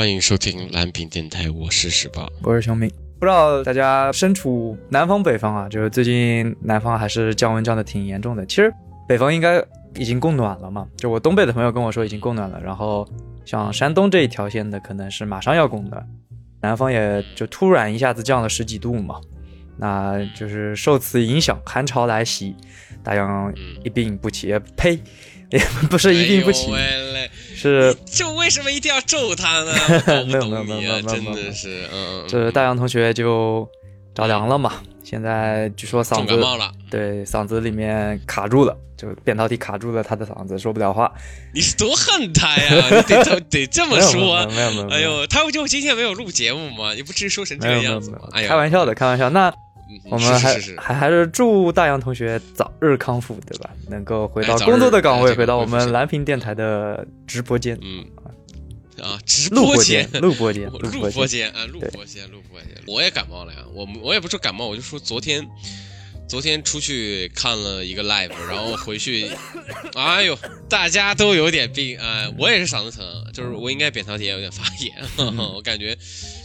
[0.00, 2.26] 欢迎收听蓝屏电台，我是十八。
[2.42, 2.90] 我是小明。
[3.18, 8.46] 不知道大家身处南方北方啊，就是最近南方还是降温降的挺严重的。
[8.46, 8.72] 其实
[9.06, 9.62] 北方应该
[9.96, 13.06] 已经供暖了嘛，就我东北的朋友跟我说已经供暖了，然后
[13.44, 16.02] 像山东这一条线的可能是马上要供暖，
[16.62, 19.20] 南方也就突然一下子降了十几度嘛，
[19.76, 22.56] 那就是受此影响，寒潮来袭，
[23.02, 23.52] 大家
[23.84, 24.98] 一病不起，呃呸，
[25.50, 25.60] 也
[25.90, 26.72] 不是一病不起，
[27.60, 29.72] 是 就为什么一定要咒他呢？
[30.26, 33.68] 没有没有没有没有真的是，嗯，这大洋同学就
[34.14, 36.72] 着凉了嘛，现在据说嗓子感冒了。
[36.90, 41.12] 对嗓子里面卡住了，就扁桃体卡住了他的嗓子，说不了话。
[41.54, 42.84] 你是多恨他呀？
[42.90, 44.46] 你得这得这么说啊。
[44.46, 46.92] 没有没有没有，哎呦，他不就今天没有录节目吗？
[46.94, 49.30] 你不至于说成这没个样子吗哎呀，开玩笑的，开玩笑。
[49.30, 49.54] 那嗯
[50.04, 53.70] 我们还是是是是还还是祝大洋同学早日康复，对吧？
[53.88, 58.04] 能够回到工作的岗位，哎回到我们蓝屏电台的直播间、嗯
[59.00, 60.20] 啊，直播间间、。
[60.20, 61.50] 录播间、录录播间。
[61.52, 62.68] 啊，录播间，录播间。
[62.86, 65.46] 我也感冒了呀，我我也不说感冒，我就说昨天，
[66.28, 69.30] 昨天出去看了一个 live，然后回去，
[69.94, 74.94] 哎呦，大家都有点病，哎、我也是嗓子疼，就是我应该扁桃体也有点发炎，
[75.54, 75.96] 我感觉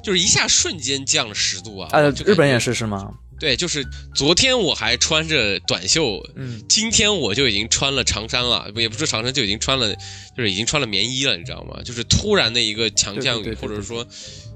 [0.02, 1.90] 就是一下瞬间降了十度啊。
[1.92, 3.12] 呃，就日本也是是吗？
[3.40, 9.94] 对，就是昨天我还穿着短袖，嗯，今天我就已经穿了长衫了，也不是长衫，就已经穿了，
[10.38, 11.82] 就是已经穿了棉衣了，你知道吗？
[11.84, 14.08] 就是突然的一个强降雨，或者说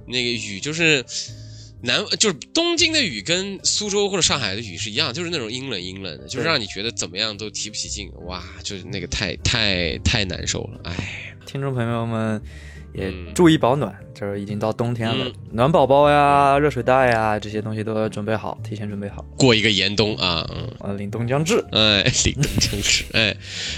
[0.08, 1.04] 那个雨，就是
[1.82, 12.42] 南，就是东京的雨跟苏州或者上海的雨是一样，就是那种阴冷阴冷的，就是让你觉得怎么样都提不起劲，哇，就是那个太太太难受了，哎，听众朋友们
[13.00, 19.24] 也嗯注意保暖，就是已经到冬天了，嗯暖宝宝呀、热水袋呀这些东西都要准备好，提前准备好。
[19.38, 20.70] 过一个严冬啊，嗯。
[20.82, 23.36] 呃，凛冬将至，哎，凛冬将至，哎，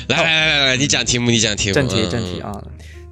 [0.07, 2.51] 来来来来来，你讲题目，你讲题目，正题嗯正题，啊。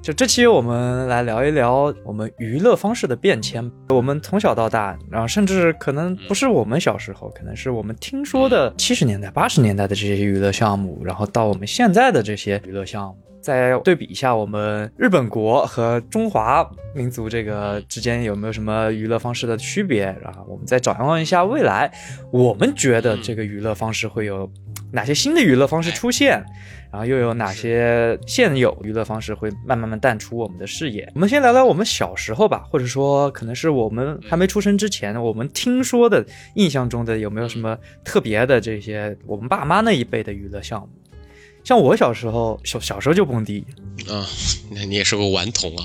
[0.02, 3.70] 就这期我们来聊一聊我们娱乐方式的变迁。
[3.90, 21.90] 我们从小到大，然后甚至可能不是我们小时候，可能是我们听说的七十年代、八十年代的这些娱乐项目，然后到我们现在的这些娱乐项目，再对比一下我们日本国和中华民族这个之间有没有什么娱乐方式的区别，然后我们再展望一下未来，
[22.30, 24.50] 我们觉得这个娱乐方式会有
[24.92, 26.44] 哪些新的娱乐方式出现。
[26.92, 31.08] 然后又有哪些现有娱乐方式会慢慢慢淡出我们的视野？
[31.14, 40.88] 我们先聊聊我们小时候吧，或者说可能是我们还没出生之前，我们听说的、印象中的有没有什么特别的这些我们爸妈那一辈的娱乐项目？
[41.64, 43.64] 像我小时候，小小时候就蹦迪，
[44.08, 44.26] 啊，
[44.72, 45.84] 那你也是个顽童啊，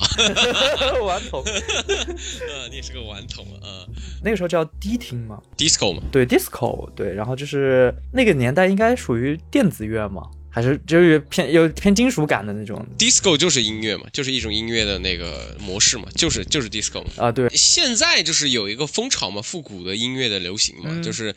[1.06, 3.86] 顽童， 啊，你也是个顽童啊
[4.24, 12.84] 那个时候叫迪厅嘛，，disco 嘛，对，disco，对，然后就是那个年代应该属于电子乐嘛，还是就是偏有偏金属感的那种。
[12.98, 17.10] Disco 就是音乐嘛，就是一种音乐的那个模式嘛，就是就是 disco 嘛。
[17.18, 17.32] 啊？
[17.32, 21.04] 对，现在就是有一个风潮嘛，复古的音乐的流行嘛，嗯。
[21.04, 21.36] 就是，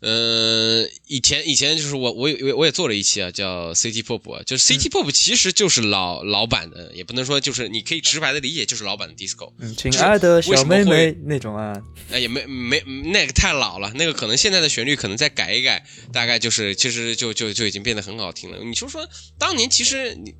[0.00, 11.74] 呃，以前以前就是我我也我也做了一期啊，叫 City Pop 啊，就是 City Pop 其实就是老、老版的，也不能说就是你可以直白的理解就是老版的 disco，嗯，亲爱的小妹妹那种啊，
[12.10, 12.80] 哎，也没没
[13.12, 18.58] 那个太老了，那个可能现在的旋律可能再改一改，大概就是其实就就就已经变得很好听了。
[18.62, 19.08] 你就说
[19.38, 20.34] 当年其实你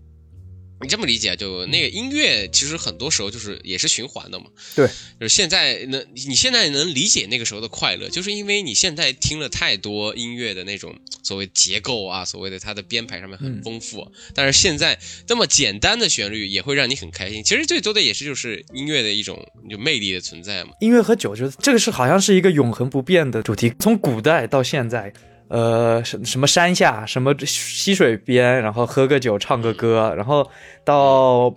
[0.81, 4.47] 你这么理解，就那个音乐其实很多时候就是也是循环的嘛。
[4.75, 4.87] 对，
[5.19, 17.43] 就是现在能你现在能理解那个时候的快乐，就是因为你现在听了太多音乐的那种所谓结构啊，所谓的它的编排上面很嗯丰富，但是现在这么简单的旋律也会让你很开心。
[17.43, 20.73] 其实最多的也是就是音乐的一种就魅力的存在嘛。
[20.81, 25.13] 音乐和酒，就是这个是好像是一个永恒不变的主题，从古代到现在，
[25.49, 30.51] 呃，什什么山下，什么溪水边，然后喝个酒，唱个歌，然后
[30.85, 31.55] 到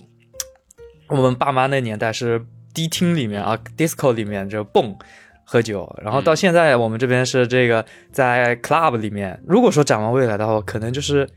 [1.07, 4.95] 我们爸妈那年代是迪厅里面啊，disco 里面就蹦。
[5.51, 9.41] 喝酒，然后到现在我们这边是这个在 club 里面。
[9.47, 11.27] 如果说展望未来的话，可能就是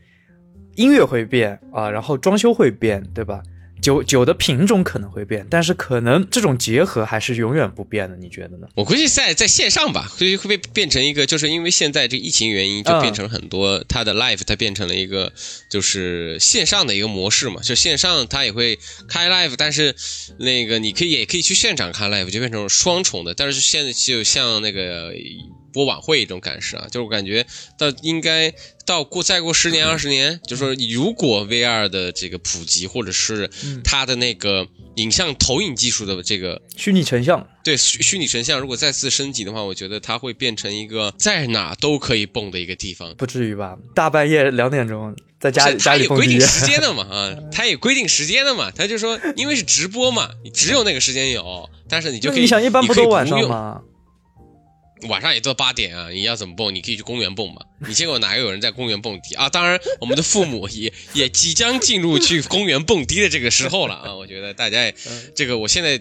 [0.74, 3.40] 音乐会变啊，然后装修会变，对吧？
[3.82, 8.68] 酒酒的品种可能会变，但是可能这种结合还是永远不变的，你觉得呢？
[8.76, 15.32] 我估计在在线上吧，会会被变成一个，就是因为现在这疫情原因，就嗯变成很多它的 live，它变成了一个
[15.68, 19.94] 就是线上的一个模式嘛，就线上它也会开 live，但是
[20.38, 25.12] 那个你可以也可以去现场看 live，就变成双重的，但是现在就像那个
[25.72, 27.46] 播晚会一种感受啊，就是我感觉
[27.78, 28.52] 到应该
[28.84, 33.50] 到过再过十年二十年，就说如果 VR 的这个普及，或者是
[33.82, 34.66] 它的那个
[34.96, 43.14] 影像投影技术的这个虚拟成像，对虚虚拟成像，如果再次升级的话，我觉得它会变成一个在哪都可以蹦的一个地方。
[43.16, 43.76] 不至于吧？
[43.94, 53.80] 大半夜两点钟在家里家里蹦它有规定时间的嘛啊， 它有规定时间的嘛，他就说因为是直播嘛，你只有那个时间有，但是你就可以你想一般不你可晚上吗？
[55.08, 56.74] 晚上也到八点啊，你要怎么蹦？
[56.74, 57.62] 你可以去公园蹦嘛。
[57.86, 59.48] 你见过哪个有人在公园蹦迪啊？
[59.48, 64.14] 当然，我们的父母也也即将进入去公园蹦迪的这个时候了啊！
[64.14, 64.94] 我觉得大家也，
[65.34, 66.00] 这个我现在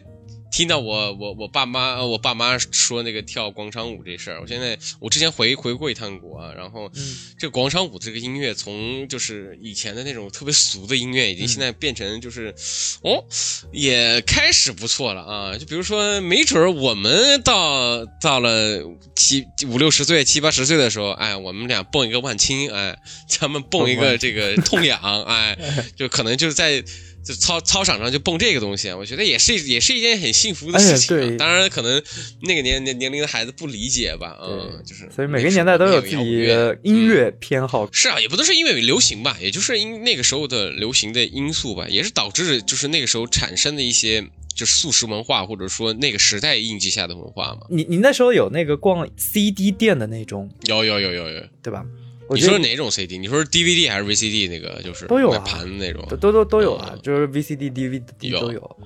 [0.52, 6.92] 听到我我我爸妈呃我爸妈说那个跳广场舞这事儿，我现在我之前回回过一趟国啊，然后
[7.40, 12.54] 这广场舞这个音乐从就是以前的那种特别俗的音乐，已经现在变成就是
[13.02, 13.24] 哦
[13.72, 15.58] 也开始不错了啊！
[15.58, 18.84] 就比如说，没准儿我们到到了
[19.16, 22.98] 七五六十岁、七八十岁的时候，哎，我们俩蹦一个万青，哎，
[23.28, 25.58] 咱们蹦一个这个痛痒，哎，
[25.96, 26.84] 就可能就是在。
[27.24, 32.02] 就操操场上就蹦这个东西啊，我觉得也是也是一件很幸福的事情、啊哎对当然，可能
[32.42, 37.88] 那个年年年龄的孩子不理解吧，嗯，就是所以每个年代都有自己的音乐偏好。
[37.92, 44.26] 是啊，也不能说因为流行吧，也就是因那个时候的流行的因素吧，也是导致就是那个时候产生的一些
[44.56, 47.62] 就是素食文化，或者说那个时代印记下的文化嘛。
[47.70, 51.86] 你你那时候有那个逛 CD 店的那种，有有有有有，对吧？
[52.36, 53.18] 你说哪种 CD？
[53.18, 54.82] 你说是 DVD 还是 VCD 那个？
[54.84, 56.16] 就是都有啊盘的那种都。
[56.18, 58.78] 都都都有啊嗯，就是 VCD、DVD 都有。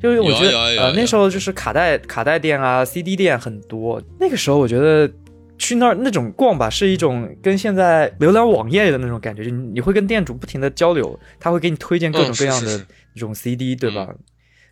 [0.00, 4.00] 就是我觉得有有有有呃那时候就是卡带卡带店啊、CD 店很多。
[4.20, 5.10] 那个时候我觉得
[5.58, 14.14] 去那儿那种逛吧，是一种跟现在浏览网页的那种感觉，就你你会跟店主不停的交流，他会给你推荐各种各样的嗯是是是这种 CD，对吧？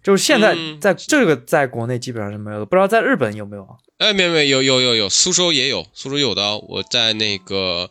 [0.05, 3.75] 就是现在嗯在这个在国内基本上是没有的，不知道在日本有没有啊？
[3.99, 6.59] 哎，没有没有有有有有，苏州也有，苏州有的。
[6.59, 7.89] 我在那个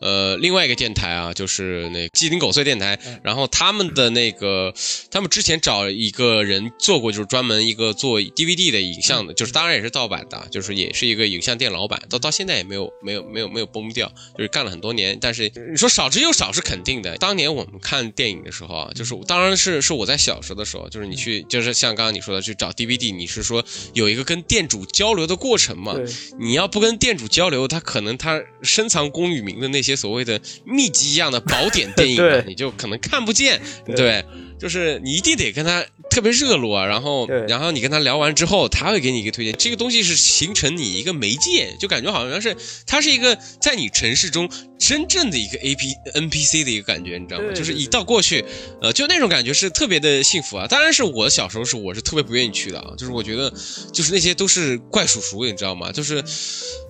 [0.00, 4.72] 呃另外一个电台啊，就是那鸡零狗碎电台，然后他们的那个，
[5.10, 15.18] 他们之前找一个人做过，就是专门一个做 DVD 的影像的，就是当然也是盗版的，就是也是一个影像店老板，到到现在也没有没有没有没有崩掉，就是干了很多年。
[15.20, 17.16] 但是你说少之又少是肯定的。
[17.16, 25.94] 当年我们看电影的时候啊，就是当然是是我在小时候的时候，就是你去就是像刚刚你说的去找 DVD，你是说有一个跟店主交流的过程嘛？
[26.38, 32.16] 你要不跟店主交流，他可能他深藏功与名的那些所谓的秘籍一样的宝典电影
[32.48, 34.24] 你就可能看不见，对对。
[34.56, 39.52] 就是你一定得跟他特别热络啊，然后然后你跟他聊完之后，他会给你一个推荐。
[39.58, 42.56] 这个东西是形成你一个媒介，就感觉好像是
[42.86, 47.52] 它是一个在你城市中真正的一个 A P N P C 的一个感觉，你知道吗？
[47.52, 48.44] 就是一到过去，
[48.80, 50.68] 呃，就那种感觉是特别的幸福啊。
[50.68, 53.52] 当然是我小时候是我是特别不愿意去的啊，就是我觉得
[53.92, 55.90] 就是那些都是怪叔叔，你知道吗？
[55.90, 56.22] 就是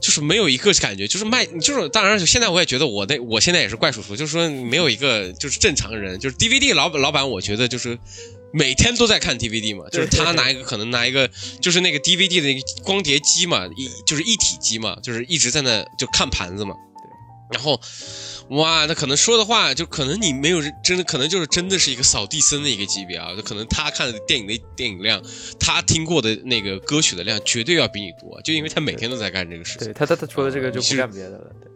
[0.03, 7.99] 就是没有一个感觉，就是卖，就是当然现在我也觉得我那我现在也是怪叔叔，就是说没有一个就是正常人，就是 DVD 老板老板，我觉得就是。
[8.55, 11.29] 每天都在看 DVD 嘛，就是他拿一个可能拿一个
[11.61, 16.77] 就是那个 DVD 的那个光碟机嘛，一就是一体机嘛，就是一直在那就看盘子嘛。
[17.53, 17.81] 然后，
[18.51, 25.23] 哇，他可能说的话就可能你没有人真的可能就是真的是一个扫地僧的一个级别啊，就可能他看的电影的电影量，
[25.59, 29.95] 他听过的那个歌曲的量绝对要比你多，就因为他每天都在干这个事情对。
[29.95, 31.53] 他他他除了这个就不干别的了。
[31.61, 31.69] 对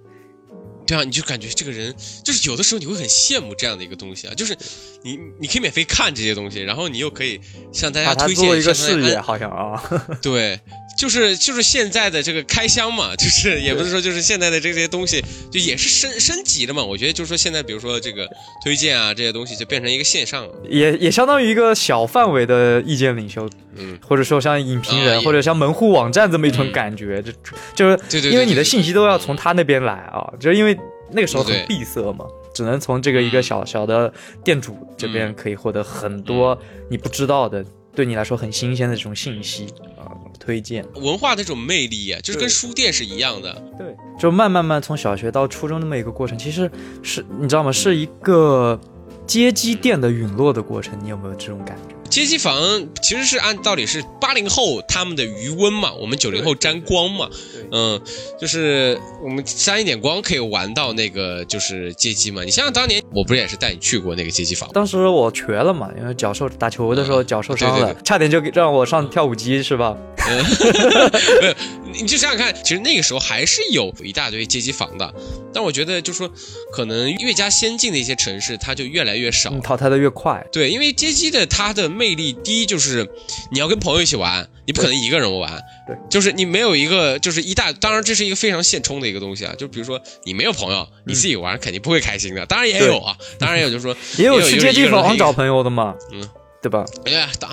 [0.88, 4.56] 对啊，你就感觉这个人就是有的时候你会很羡慕这样的一个东西啊，就是
[5.02, 7.38] 你你可以免费看这些东西，然后你又可以
[7.72, 9.78] 向大家推荐做一个事业，好像啊。
[10.22, 10.58] 对，
[10.98, 16.82] 就是就是现在的这个开箱嘛， 就是也不是说就是现在的这些东西，就也是升升级的嘛。
[16.84, 18.28] 我觉得就是说现在比如说这个
[18.64, 26.72] 推荐啊这些东西就变成一个线上了，也也相当于一个小范围的意见领袖，嗯，或者说像影评人，啊或者像门户网站这么一种嗯。
[26.72, 30.76] 感觉，就就是因为你的信息都要从他那边来啊，就是因为
[31.12, 32.24] 那个时候很闭塞嘛，
[32.54, 33.42] 只能从这个一个嗯。
[33.42, 34.12] 小小的
[34.44, 36.58] 店主这边可以获得很多
[36.90, 37.64] 你不知道的，
[37.94, 39.66] 对你来说很新鲜的这种信息。
[39.96, 39.97] 啊，
[40.38, 40.84] 推荐。
[40.94, 43.52] 文化的这种魅力啊，就是跟书店是一样的。
[43.76, 46.70] 对，就慢慢慢从小学到初中那么一个过程，其实
[47.02, 47.72] 是你知道吗？
[47.72, 48.80] 是一个
[49.26, 51.94] 街机店的陨落的过程，你有没有这种感觉？
[52.10, 57.28] 街机房其实是按道理是八零后他们的余温嘛，我们九零后沾光嘛，
[57.70, 58.00] 嗯，
[58.40, 62.42] 就是我们沾一点光可以玩到那个就是街机嘛。
[62.42, 64.68] 你想想当年我不是也是带你去过那个街机房？
[64.72, 69.96] 当时我瘸了嘛，因为脚受打球的时候脚受伤了，对对对差点就给让我上跳舞机是吧？
[70.30, 70.44] 嗯
[71.40, 71.54] 没有，
[72.02, 75.14] 你就想想看，其实那个时候还是有一大堆街机房的，
[75.54, 76.30] 但我觉得就说
[76.72, 79.50] 可能越加先进的一些城市，它就越来越少。
[79.50, 80.44] 嗯淘汰的越快。
[80.52, 83.06] 对，因为街机的它的魅力，第一就是
[83.50, 85.60] 你要跟朋友一起玩，你不可能一个人玩。
[85.86, 89.52] 对，就是你没有一个，就是一大，当然这是一个非常现充的一个东西啊。
[89.58, 92.46] 就比如说你没有朋友，你自己玩肯定不会开心的。
[92.46, 96.22] 当然也有啊，当然也有就是说也有有去街机房找朋友的嘛，嗯，
[96.62, 96.84] 对吧？
[97.06, 97.50] 哎呀，当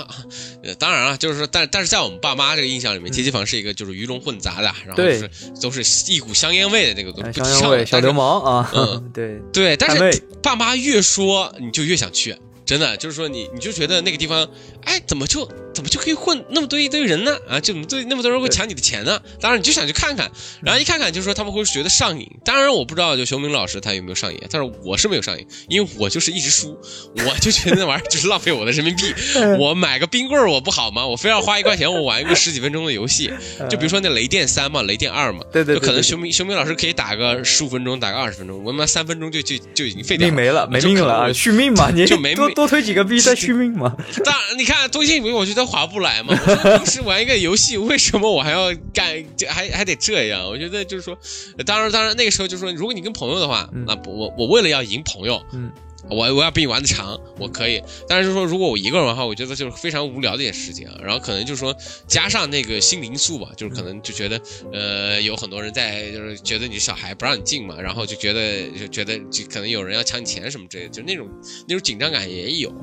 [0.64, 5.30] 呃当然了，就是说，但但是在我们爸妈这个印象里嗯面，街机房是一个就是鱼龙混杂的，然后是
[5.62, 8.42] 都是一股香烟味的那个东哎西，香烟味、小流氓。
[8.42, 12.36] 啊，嗯 对，对，但是爸妈越说，你就越想去。
[12.66, 14.48] 真的就是说你，你就觉得那个地方，
[14.84, 17.38] 哎，怎么就怎么就可以混那么多一堆人呢？
[17.48, 19.22] 啊，就怎么对那么多人会抢你的钱呢？
[19.40, 20.32] 当然你就想去看看，
[20.62, 22.30] 然后一看看就是说他们会觉得上瘾。
[22.44, 26.78] 当然我不知道就熊明老师他有没有上瘾，但是我是没有上瘾，因为我就是一直输，
[27.16, 29.14] 我就觉得那玩意儿就是浪费我的人民币。
[29.60, 31.06] 我买个冰棍儿我不好吗？
[31.06, 33.32] 我非要花一块钱我玩一个十几分钟的游戏，
[33.70, 43.96] 就比如说那雷电三嘛，雷电二嘛，对对对就可能熊明熊明老师可以打个十五分钟，打个二十分钟，我他妈三分钟就就就已经废掉命没了，没命了续命嘛，你就没命多多推几个币 再续命嘛。
[44.24, 46.30] 当然，你看多星云，我觉得划不来嘛。
[46.30, 50.48] 我说平时玩一个游戏，为什么我还要干，这还还得这样？
[50.48, 51.18] 我觉得就是说，
[51.66, 55.70] 当然，当然那个时候就说，如果你跟朋友的话，嗯那不我我为了要赢朋友，嗯，
[56.10, 57.82] 我我要比你玩的长，我可以。
[58.08, 60.96] 但是说如果我一个人玩的话，我觉得就是非常无聊的一件事情啊。
[61.04, 61.76] 然后可能就是说
[62.08, 64.40] 加上那个心灵素吧，就是可能就觉得
[64.72, 71.28] 呃有很多人在就是觉得你小孩不让你进嘛，然后就觉得就觉得就可能有人要抢你钱什么之类的，就那种
[71.68, 72.74] 那种紧张感也有。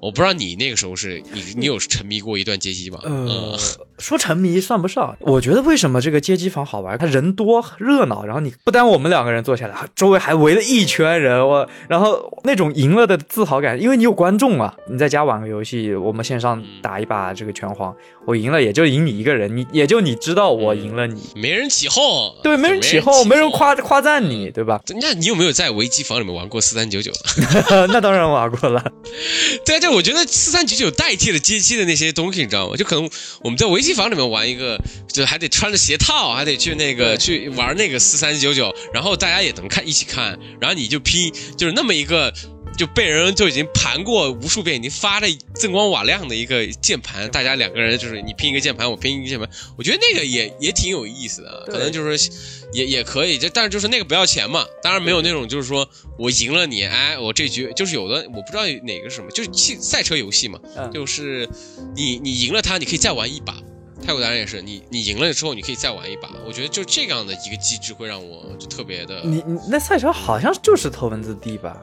[0.00, 2.98] 我不知道你那个时候是你你有沉迷过一段街机吗？
[3.02, 3.58] 呃嗯，
[3.98, 6.96] 说沉迷算不上，我觉得为什么这个街机房好玩？
[6.98, 14.74] 它人多热闹，然后你不单我们两个人坐下来，周围还围了一圈人，我然后那种赢了的自豪感，因为你有观众啊。
[14.88, 17.94] 你在家玩个游戏，我们线上打一把这个拳皇，
[18.26, 23.48] 我赢了也就赢你一个人，你也就你知道我赢了你，没人起哄，对，没人起哄，没人。
[23.52, 24.80] 夸夸赞你，对吧？
[25.00, 27.12] 那你有没有在维基房里面玩过四三九九？
[27.92, 28.82] 那当然玩过了。
[29.64, 32.76] 对啊，就我觉得四三九九代替了街机的那些东西，你知道吗？
[32.76, 33.08] 就可能
[33.42, 42.32] 我们在围棋房里面玩一个，就还得穿着鞋套，还得去那个去玩那个四三九九，然后大家也能看一起看，然后你就拼，就是那么一个。
[42.76, 52.30] 就被人就已经盘过无数遍，已经发的锃光瓦亮的一个键盘，大家两个人就是你拼一个键盘，我拼一个键盘，我觉得那个也也挺有意思的，可能就是
[52.72, 61.48] 也也可以，就但是就是那个不要钱嘛，当然没有那种就是说我赢了你，哎，我这局就是有的我不知道哪个是什么，就是汽赛车游戏嘛，嗯就是
[61.94, 63.56] 你你赢了他，你可以再玩一把。
[64.02, 66.30] 泰国达人也是，你你赢了之后，你可以再玩一把。
[66.46, 71.76] 我觉得就这样的一个机制会让我就特别的你你那赛车好像就是头文字 D 吧？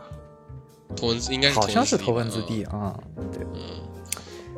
[0.95, 2.97] 头文字应该是好像是头头文字字 D 啊，
[3.31, 3.45] 对。
[3.53, 3.61] 嗯。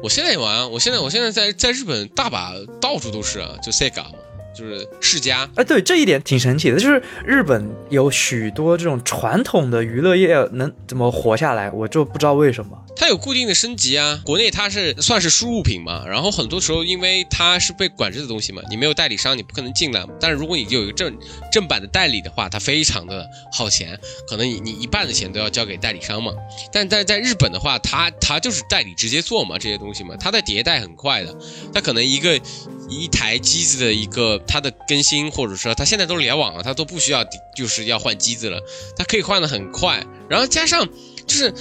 [0.02, 4.14] 我现在也玩，我现在我现在在在日本大把到处都是啊，就 Sega 嘛，
[4.60, 5.50] 就是世家。
[5.56, 12.78] 哎，对这一点挺神奇的，就是日本有许多这种传统的娱乐业能怎么活下来，我就不知道为什么。
[12.96, 20.06] 它有固定的升级啊，国内它是算是输入品嘛，然后很多时候因为它是被管制的东西嘛，你没有代理商你不可能进来。
[20.20, 21.16] 但是如果你有一个正
[21.50, 23.98] 正版的代理的话，它非常的耗钱，
[24.28, 26.34] 可能你你一半的钱都要交给代理商嘛。
[26.74, 31.34] 但在在日本的话，它它就是代理直接做嘛这些东西嘛，它的迭代很快的，
[31.74, 32.38] 它可能一个
[32.90, 37.24] 一台机子的一个它的更新，或者说它现在都联网了，它都不需要
[37.56, 38.60] 就是要换机子了，
[38.98, 40.90] 它可以换的很快，然后加上
[41.26, 41.54] 就是。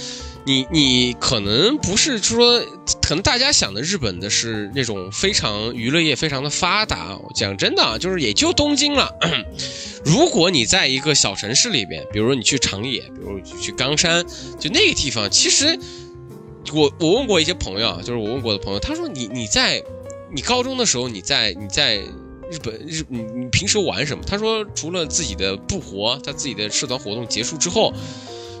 [0.45, 2.59] 你你可能不是说，
[3.03, 7.19] 可能大家想的日本的是那种非常娱乐业非常的发达。
[7.35, 9.13] 讲真的啊，就是也就东京了。
[10.03, 14.25] 如果你在一个小城市里边，比如你去长野，比如去冈山，
[14.57, 15.77] 就那个地方，其实
[16.73, 19.83] 我我问过一些朋友，就是我问过的朋友，他说你你在
[20.31, 22.01] 你高中的时候，你在你在
[22.51, 24.23] 日本日你你平时玩什么？
[24.25, 27.93] 他说除了自己的部活，他自己的社团活动结束之后，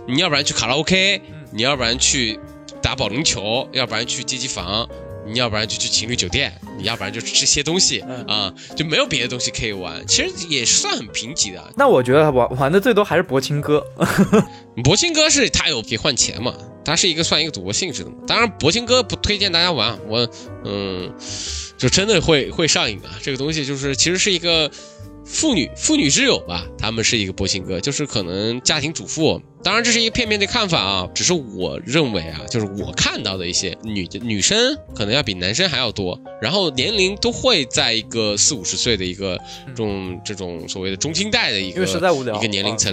[0.07, 1.21] 你要不然去卡拉 OK。
[1.51, 2.39] 你要不然去
[2.79, 4.87] 打保龄球，要不然去街机房，
[5.25, 10.05] 你要不然就去情侣酒店，你要不然就吃些东西啊，就没有别的东西可以玩。
[10.05, 11.73] 其实也算很贫瘠的。
[11.75, 13.83] 那我觉得玩玩的最多还是博青哥。
[14.83, 16.53] 博青哥是他有可以换钱嘛？
[16.85, 18.17] 它是一个算一个赌博性质的嘛。
[18.27, 20.29] 当然，博青哥不推荐大家玩，我
[20.65, 21.11] 嗯，
[21.79, 23.17] 就真的会会上瘾啊。
[23.23, 24.69] 这个东西就是其实是一个。
[25.31, 29.39] 妇女妇女之友吧，他们是一个博兴哥，就是可能家庭主妇。
[29.61, 42.91] 当然这是一个片面的看法啊，只是我认为啊，就是我看到的一些女女生可能要比男生还要多，然后年龄都会在一个四五十岁的一个这种这种所谓的中青代的一个一个年龄层、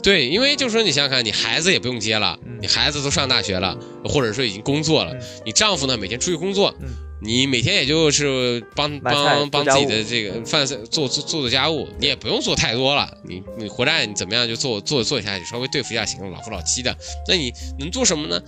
[0.00, 6.72] 对，因为就是说你想想看，你孩子也不用接了，嗯你孩子都上大学了，或者说已经工作了，嗯你丈夫呢每天出去工作。
[6.80, 6.86] 嗯
[7.24, 13.16] 你每天也就是帮帮帮自己的这个饭菜做做做做家务，你也不用做太多了。
[13.22, 16.94] 你你回来你怎么样就做做做一下，就稍微对付一下行了，老夫老妻的。
[17.26, 18.38] 那你能做什么呢？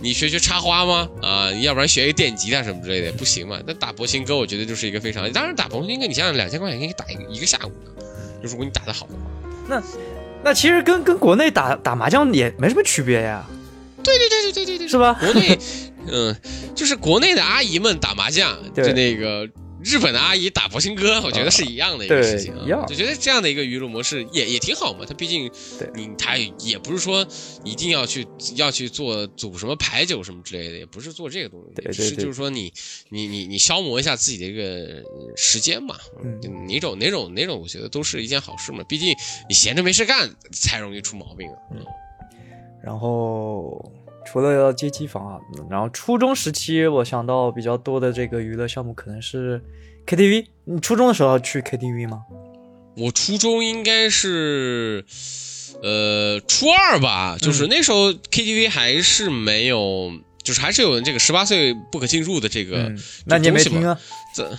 [0.00, 1.08] 你学学插花吗？
[1.22, 3.58] 啊，要不然学一个电吉他什么之类的，不行嘛？
[3.66, 8.02] 那打博兴哥，我觉得就是一个非常，当然打博兴哥，你想想两千块钱可以打一个一个下午的，
[8.42, 9.82] 就如果你打得好的话。
[10.44, 13.44] 那其实跟跟国内打打麻将也没什么区别呀，
[14.04, 15.14] 对对对对对对对，是吧？
[15.14, 15.58] 国内，
[16.10, 16.36] 嗯，
[16.74, 19.48] 就是国内的阿姨们打麻将，就那个
[19.82, 25.04] 日本的阿姨打博兴哥，我觉得是一样的一个事情啊，就觉得这样的一个娱乐模式也也挺好嘛。
[25.06, 25.50] 它毕竟
[25.94, 27.26] 你他也不是说
[27.64, 32.72] 一定要去要去做组什么牌九什么之类的，也不是做这个东西，对对只是就是说你
[33.10, 38.82] 你你你消磨一下自己的一个呃时间嘛，嗯哪种哪种哪种，我觉得都是一件好事嘛。
[38.88, 39.14] 毕竟
[39.48, 41.56] 你闲着没事干才容易出毛病啊。
[42.82, 43.92] 然后
[44.30, 49.58] 除了街机房啊，然后初中时期我想到比较多的这个娱乐项目可能是
[50.06, 50.44] KTV。
[50.64, 52.24] 你初中的时候去 KTV 吗？
[52.98, 55.02] 我初中应该是，
[55.82, 63.98] 呃，初二吧，就是那时候 KTV 还是没有，就是还是有这个十八岁不可进入的这个，嗯，那你也没听啊？
[64.34, 64.50] 这。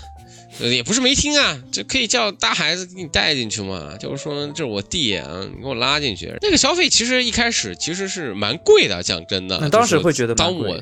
[0.60, 3.96] 呃，也不是没听啊，这可以叫大孩子给你带进去嘛。
[3.98, 6.34] 就是说，这是我弟啊，你给我拉进去。
[6.42, 9.58] 那个消费其实一开始其实是蛮贵的，讲真的。
[9.62, 10.80] 那当时会觉得当我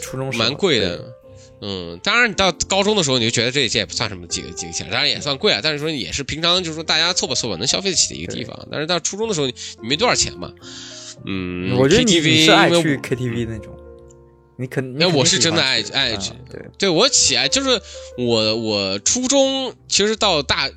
[0.00, 1.04] 初中蛮贵的。
[1.60, 5.58] 嗯，当然你到高中的时候，你就觉得这这也不算什么几个几个钱，当然也算贵啊。
[5.60, 8.68] 但是说也是平常就是说大家凑吧凑吧能消费得起的一个地方。
[8.70, 10.52] 但是到初中的时候，你你没多少钱嘛。
[11.26, 13.76] 嗯，我觉得你是爱去 KTV 那种，
[14.58, 17.80] 你肯你哎肯定我是真的爱爱啊对，对我起来就是
[18.18, 20.68] 我我初中其实到大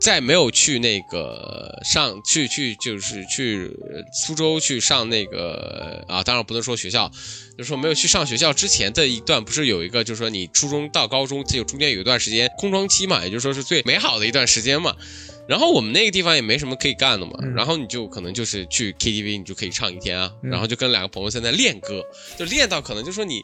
[0.00, 7.10] 再没有去那个上去去就是去呃苏州去上那个啊，当然不能说学校，
[7.56, 14.94] 就是说没有去上学校之前的一段，不是有一个就是说你初中到高中就中间有一段时间空窗期嘛，也就是说是最美好的一段时间嘛。
[15.48, 22.04] 然后我们那个地方也没什么可以干的嘛，嗯然后你就可能就是去 KTV，你就可以唱一天啊，嗯然后就跟两个朋友在那练歌，
[22.38, 23.42] 就练到可能就说你。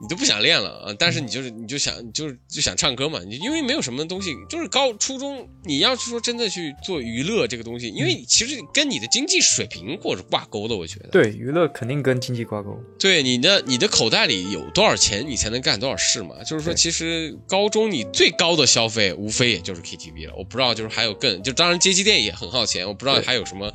[0.00, 11.08] 你都不想练了啊，但是你就是你就想就是就想唱歌嘛，你因为没有什么东西，就是高初中你要是说真的去做娱乐这个东西，因为其实跟你的经济水平或者挂钩的，我觉得。
[11.10, 12.78] 对，娱乐肯定跟经济挂钩。
[12.98, 16.42] 对你的你的口袋里有多少钱，你才能干多少事嘛。
[16.44, 20.34] 就是说，其实高中你最高的消费无非也就是 KTV 了。
[20.38, 23.70] 我不知道，就是还有更就当然街机店也很耗钱，我不知道还有什么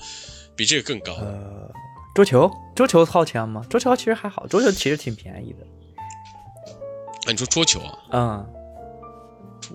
[0.55, 1.21] 比这个更高的。
[1.21, 1.71] 呃，
[2.15, 3.63] 桌球，桌球耗钱吗？
[3.69, 5.59] 桌球其实还好，桌球其实挺便宜的。
[7.25, 7.97] 啊你说桌球啊？
[8.11, 8.54] 嗯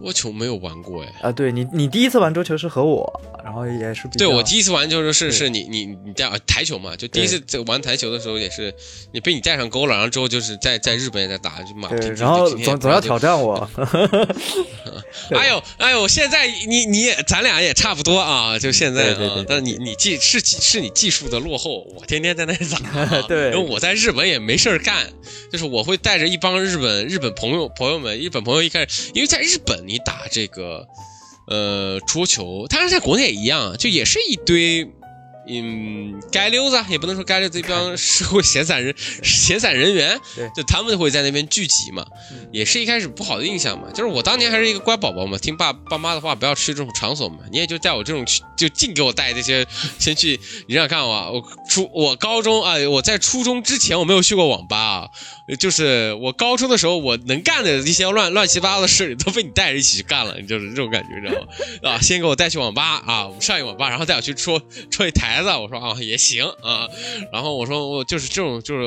[0.00, 1.12] 桌球没有玩过哎。
[1.20, 8.74] 啊，对你你第一次玩桌球是和我，然后也是比较对我第一次玩就是是是你你你带啊台球嘛，就第一次这玩台球的时候也是
[9.12, 13.68] 你被你带上钩了，然后之后就是在在日本也在打，就马然后总总要挑战我。
[15.28, 25.06] 对哎呦哎呦，现在你你也咱俩也差不多啊，就现在啊但你你技是技是你技术的落后，我天天在那打啊 对因为我在日本也没事儿干，
[25.52, 30.86] 就是我会带着一帮日本日本朋友朋友们，日本朋友一开始，因为在日本你打这个
[31.48, 34.90] 呃桌球，当然在国内也一样，就也是一堆。
[35.52, 40.20] 嗯，街溜子啊也不能说街溜子，一帮 社会闲散人、闲散人员，
[40.54, 43.88] 就他们会在那边聚集嘛，嗯也是一开始不好的印象嘛。
[43.90, 47.38] 就是我当年还是一个乖宝宝嘛，听爸爸妈的话，不要去这种场所嘛。
[47.50, 49.66] 你也就带我这种去，就净给我带这些，
[49.98, 50.38] 先去。
[50.68, 55.08] 你想想看我，我初我高中啊、我在初中之前我没有去过网吧啊，
[55.58, 61.92] 就是我高中的时候我能干的一些乱乱七八糟的事都被你带着一起去干了，你就是这种感觉，你知道吗？
[61.92, 64.60] 啊，先给我带去网吧啊，我们上一网吧，然后带我去戳
[64.90, 66.88] 戳一台子，我说啊也行啊，
[67.32, 68.82] 然后我说我就是这种就是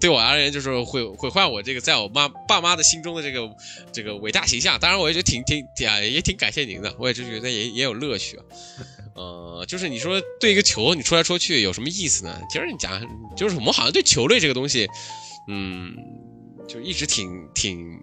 [0.00, 3.48] 对我而言就是毁毁坏我这个在我妈爸妈的心中的这个
[3.92, 8.42] 这个伟大形象，当然我也觉得挺挺挺啊也挺感谢您的，我也就觉得也也有乐趣啊。
[9.12, 12.40] 呃，就是你说对一个球你戳来戳去有什么意思呢？
[12.50, 13.02] 其实你讲
[13.36, 14.88] 就是我们好像对球类这个东西，
[15.50, 15.96] 嗯，
[16.68, 18.00] 就一直挺挺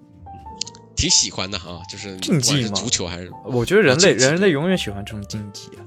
[0.95, 5.79] 挺喜欢的哈，就是竞技嘛足球还是我觉得人类人类永远喜欢这种竞技啊，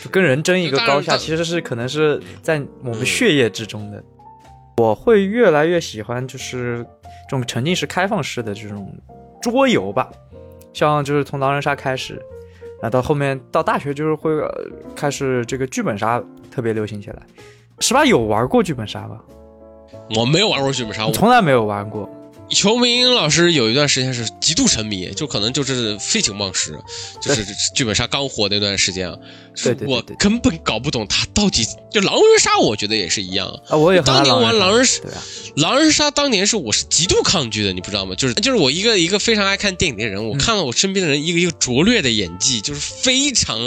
[0.00, 4.02] 就跟人争一个高下，其实是可能是在我们嗯血液之中的。
[4.76, 6.86] 我会越来越喜欢就是
[7.28, 8.96] 这种沉浸式开放式的这种
[9.42, 10.08] 桌游吧，
[10.72, 12.22] 像就是从狼人杀开始，
[12.80, 14.48] 那到后面到大学就是会、呃
[14.94, 17.22] 开始这个剧本杀特别流行起来。
[17.80, 19.20] 十八有玩过剧本杀吧？
[20.14, 22.08] 我没有玩过剧本杀，我我从来没有玩过。
[22.50, 26.78] 邱明老师有一段时间是极度沉迷，就可能就是废寝忘食，
[27.20, 29.18] 就是剧本杀刚火那段时间啊，
[29.62, 33.48] 对对对我根本搞不懂他到底就狼人杀，我觉得也是一样。
[33.68, 35.02] 啊，我也当年玩狼人杀
[35.56, 38.14] 狼人杀当年是我是极度抗拒的，你不知道吗？
[38.14, 43.60] 就是就是我一个一个非常爱看电影的人，我看到我身边的人一个一个拙劣的演技，就是非常，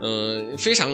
[0.00, 0.88] 呃，非常。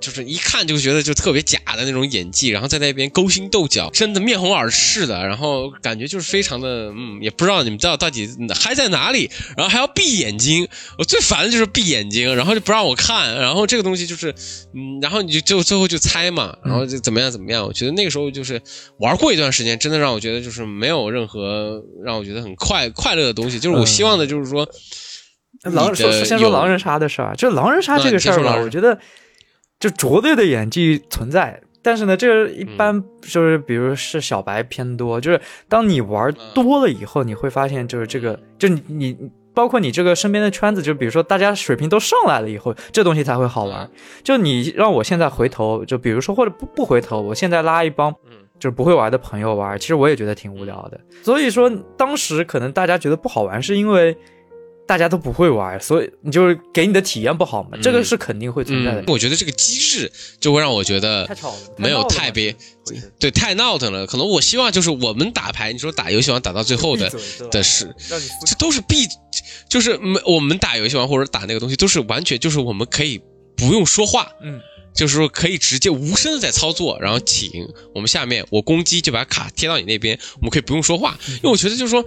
[0.00, 10.66] 就是一看就觉得就特别假的那种演技，然后在那边勾心斗角，真的面红耳赤的，然后感觉就是非常的，嗯，也不知道你们知道到底嗨在哪里，然后还要闭眼睛，
[10.98, 14.34] 我最烦的就是闭眼睛，然后就不让我看，然后这个东西就是，
[14.74, 18.60] 嗯，然后你就就最后就猜嘛，然后就怎么样怎么样，我觉得那个时候就是
[18.98, 24.66] 玩过一段时间，真的让我觉得就是没有任何让我觉得很快快乐的东西，就是我希望的就是说，
[25.62, 28.98] 狼说先说狼人杀的事儿，就狼人杀这个事儿吧，我觉得。
[29.80, 35.40] 就拙劣的演技存在，但是呢，这个一般就是，比如是小白偏多，就是
[35.70, 39.16] 当你玩多了以后，你会发现，就是这个，就你
[39.54, 43.90] 包括你这个身边的圈子，就比如说大家水平都上来了以后，这东西才会好玩。
[44.22, 48.12] 就你让我现在回头，就比如说或者不不回头，我现在拉一帮，
[48.58, 51.00] 就是不会玩的朋友玩，其实我也觉得挺无聊的。
[51.22, 54.14] 所以说，当时可能大家觉得不好玩，是因为。
[54.90, 59.04] 大家都不会玩，所以你就是给你的体验不好嘛，这个是肯定会存在的。
[59.06, 61.28] 我觉得这个机制就会让我觉得
[61.76, 62.52] 没有太别，
[63.20, 64.04] 对，太闹腾了。
[64.04, 67.08] 可能我希望就是我们打牌，你说打游戏王打到最后的
[67.52, 67.94] 的是，
[68.44, 69.06] 这都是必，
[69.68, 73.20] 就是没我们打游戏王或者打那个东西都是完全就是我们可以
[73.56, 74.60] 不用说话，嗯，
[74.92, 77.48] 就是说可以直接无声的在操作，然后请
[77.94, 82.04] 我们下面我攻击就把卡贴到你那边，我们可以不用说话，因为我觉得就是说。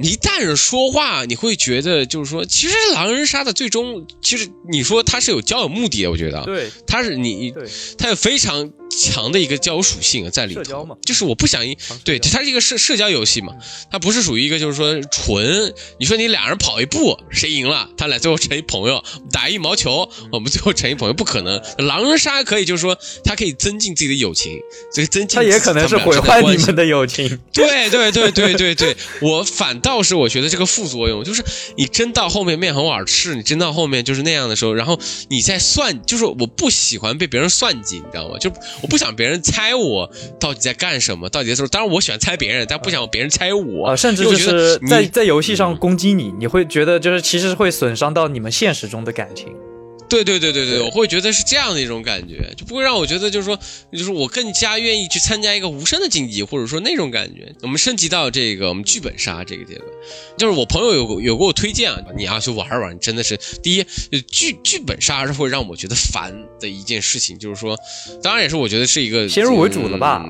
[0.00, 7.66] 你一旦是说话，你会觉得就是说，其实狼人杀的最终，其实你说它是有交友目的的，我觉得，对，它是你，对，
[7.98, 13.52] 它有非常强的一个交友属性在里头，就是我不想一，对，它是一个社社交游戏嘛，
[13.90, 21.60] 它不是属于一个就是说纯，你说你俩人跑一步，谁赢了，他俩最后成一朋友，打羽毛球，我们最后成一朋友，不可能。
[21.78, 24.60] 狼人杀可以就是说，它可以增进自己的友情，
[24.94, 27.26] 这个增进，它也可能是毁坏你们的友情。
[27.52, 29.76] 对对对对对对，我反。
[29.87, 31.44] 倒是我觉得这个副作用，就是
[31.76, 34.98] 你真到后面面红耳赤，你真到后面就是那样的时候，然后
[35.28, 38.38] 你在算，就是我不喜欢被别人算计，你知道吗？
[38.38, 38.50] 就
[38.82, 41.66] 我不想别人猜我到底在干什么，到底在说。
[41.68, 43.88] 当然我喜欢猜别人，但不想别人猜我。
[43.88, 49.46] 啊甚至就是在在游戏上攻击你，你会觉得就是其实会损伤到你们现实中的感情。
[50.08, 53.58] 对对对对对，我会觉得是这样的一种感觉，就不会让我觉得就是说，
[53.92, 57.54] 就是我更加愿意去参加一个无声的竞技，或者说那种感觉。
[57.62, 59.86] 我们升级到这个我们剧本杀这个阶段，
[60.36, 63.84] 就是我朋友有有给我推荐啊，你要去玩玩，真的是第一
[64.26, 67.78] 剧剧本杀是会让我觉得烦的一件事情，就是说，
[68.22, 70.24] 当然也是我觉得是一个先入为主了吧？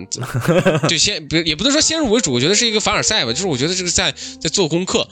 [0.88, 5.08] 就先不也不能说先入为主，我觉得是一个凡尔赛吧，就是我觉得这个在在做功课，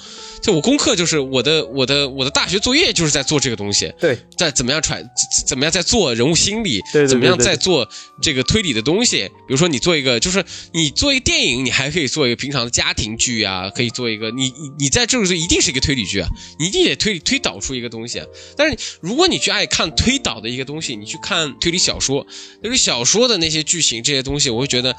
[0.47, 4.47] 就我功课就是我的我的我的大学作业就是在做这个东西，对，在。
[4.57, 5.05] 怎么样揣？
[5.45, 6.81] 怎么样在做人物心理？
[6.93, 7.87] 对怎么样在做
[8.23, 9.29] 这个推理的东西？
[9.47, 16.29] 比如说你做一个，就是你做一个电影，你还可以做一个平常的家庭剧啊，可以做一个你你你在这个时候一定是一个推理剧啊，
[16.59, 18.23] 你一定得推推导出一个东西。
[18.57, 22.27] 但是如果你去爱看推导的一个东西，你去看推理小说，
[22.63, 24.97] 就是小说的那些剧情这些东西，我会觉得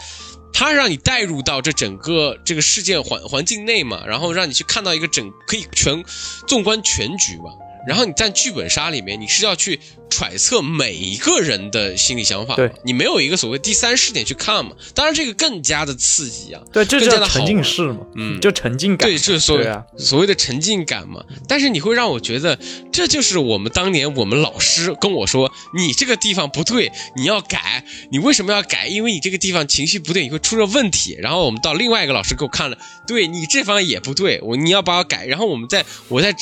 [0.53, 6.03] 他让你带入到这整个这个事件环环境内嘛，然后让你去看到一个整可以全
[6.47, 7.51] 纵观全局嘛。
[7.87, 9.79] 然后你在剧本杀里面，你是要去。
[10.09, 14.71] 揣测每一个人的心理想法，对你没有一个所谓第三视点去看嘛？
[14.95, 19.65] 当然这个更加的刺激啊，对，这叫沉浸式嘛，嗯，就沉浸感，对，这是所谓
[19.97, 21.21] 所谓的沉浸感嘛。
[21.45, 22.57] 但是你会让我觉得，
[22.89, 27.83] 这就是我们当年我们老师跟我说，你这个地方不对，你要改。
[28.09, 28.87] 你为什么要改？
[28.87, 31.17] 因为你这个地方情绪不对，你会出了问题。
[31.19, 35.25] 然后我们到另外一个老师给我看了，对你这方也不对，我你要把我改。
[35.25, 36.33] 然后我们在我在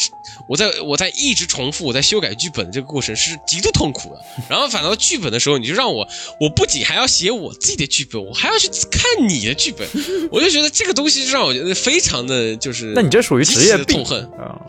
[0.48, 3.38] 我在我在一直重复我在修改剧本的这个过程是。
[3.46, 4.20] 极度痛苦的，
[4.50, 6.08] 然后反到剧本的时候，你就让我，
[6.40, 9.88] 我不仅还要写我自己的剧本，我还要去看你的剧本，
[10.32, 14.60] 我就觉得这个东西让我觉得非常的就是，那你这属于职业痛恨啊？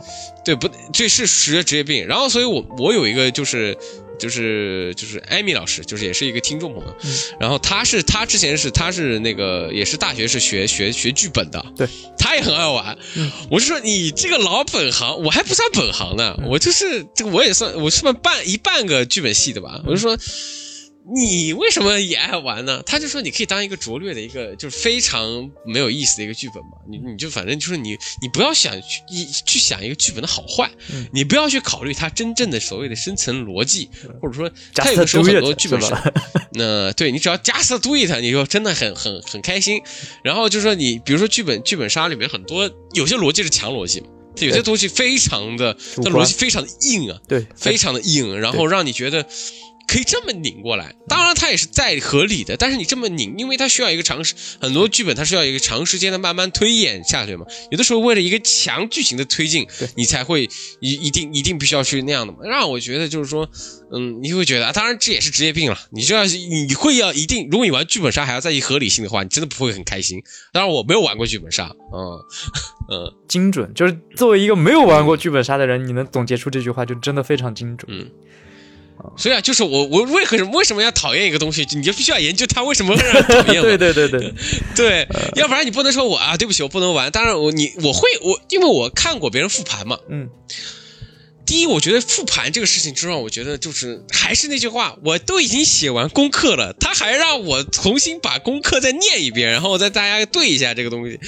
[0.44, 2.07] 对，不，这是职业职业病。
[2.07, 3.76] 然后，所以我我有一个就是。
[4.18, 6.96] 就是就是艾米老师，就是也是一个听众朋友，
[7.38, 12.96] 然后他是他之前是他是那个也是大学是学学学剧本的，对，他也很爱玩。
[13.50, 19.81] 我就说你这个老本行，我还不算本行呢，我就是这个我也算我是半一半个剧本系的吧。
[19.87, 20.16] 我就说
[21.14, 22.83] 你为什么也爱玩呢？
[22.85, 26.71] 他就说你可以当一个拙劣的一个，就是非常没有意思的一个剧本嘛。
[26.88, 31.07] 你你就反正就是你你不要想去一去想一个剧本的好坏，嗯。
[31.12, 33.88] 你不要去考虑它真正的所谓的深层逻辑，
[34.21, 35.81] 或者说它有的时候很多剧本
[36.53, 39.81] 那对你只要 just do it，你就真的很很很开心。
[40.25, 44.09] 然后就说你比如说剧本剧本杀里面很多有些逻辑是强逻辑嘛，
[44.40, 49.25] 有些东西非常的它逻辑非常的硬啊，对，非常的硬，然后让你觉得
[49.87, 50.94] 可以这么拧过来。
[51.09, 57.46] 当然，它也是再合理的，但是你这么拧，因为它需要一个长时，很多剧本它是要一个长时间的慢慢推演下去嘛。
[57.70, 60.49] 有的时候为了一个强剧情的推进，你才会
[60.81, 62.40] 一一定一定必须要去那样的嘛。
[62.44, 63.49] 让我觉得就是说，
[63.92, 65.79] 嗯，你会觉得啊，当然这也是职业病了。
[65.90, 70.22] 你就要你会要一定，如果你玩剧本杀还要在意合理性的话，你真的不会很开心。
[70.53, 72.18] 当然，我没有玩过剧本杀，嗯
[72.90, 73.14] 嗯。
[73.29, 77.87] 精准，就是作为一个没有玩过剧本杀的人，你能总结出这句话，就真的非常精准。
[77.90, 78.11] 嗯
[79.16, 83.62] 所以啊，就是我我为何为什么要讨厌一个东西，你就必须要研究它为什么会让人讨厌。
[83.62, 84.35] 对对对对，
[84.74, 87.11] 对， 要不然你不能说我啊，对不起，我不能玩。
[87.11, 89.98] 当然我你我会我，因为我看过别人复盘嘛。
[90.11, 90.28] 嗯，
[91.46, 101.20] 第一，我觉得复盘这个事情就让我觉得就是还是那句话，我都已经写完功课了，他还让我重新把功课再念一遍，然后再大家对一下这个东西。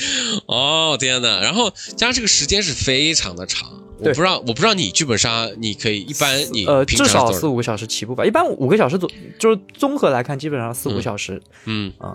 [0.46, 11.92] 哦天呐，然后加上这个时间是非常的长，我不知道我不知道你剧本杀你可以一般你呃，至少四五个小时起步吧，一般五个小时左，就是综合来看，基本上四五个小时嗯。
[11.98, 12.14] 啊、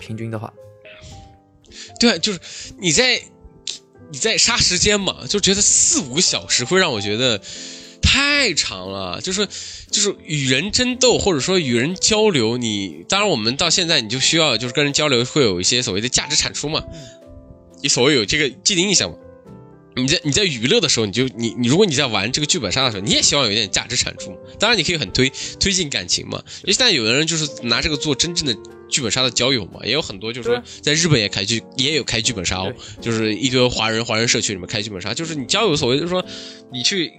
[0.00, 0.52] 平均的话，
[2.00, 2.40] 对啊，就是
[2.78, 3.22] 你在
[4.10, 7.40] 你在杀时间嘛，就觉得四五个小时会让我觉得
[8.02, 9.46] 太长了，就是
[9.90, 16.82] 就是与人争斗或者说与人交流，你当然我们到现在你就需要就是跟人交流会有一些所谓的价值产出嘛，
[17.82, 19.16] 你所谓有这个既定印象嘛。
[20.02, 24.36] 你在你在娱乐的时候，你就你你如果你在玩这个剧本杀的时候，你也希望有一点价值产出。
[24.58, 26.42] 当然，你可以很推推进感情嘛。
[26.62, 28.56] 因为现在有的人就是拿这个做真正的
[28.88, 36.24] 剧本杀的交友嘛，也有很多就是说在日本也开剧也有开剧本杀哦，就是一堆华人华人社区里面开剧本杀，就是你交友所谓就是说
[36.72, 37.12] 你去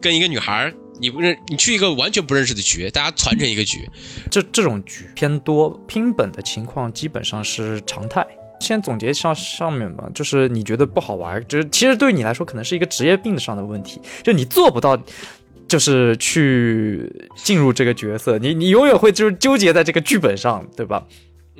[0.00, 3.88] 跟一个女孩儿，你不认你去一个完全不认识的局，大家攒成一个局，
[4.30, 8.26] 这这种局偏多，拼本的情况基本上是常态。
[8.60, 14.98] 先总结上上面吧，就是你觉得不好玩，就是其实对你来说可能是一个职业病上的问题，就你做不到，
[15.66, 21.04] 就是去进入这个角色，你你永远会就是纠结在这个剧本上，对吧？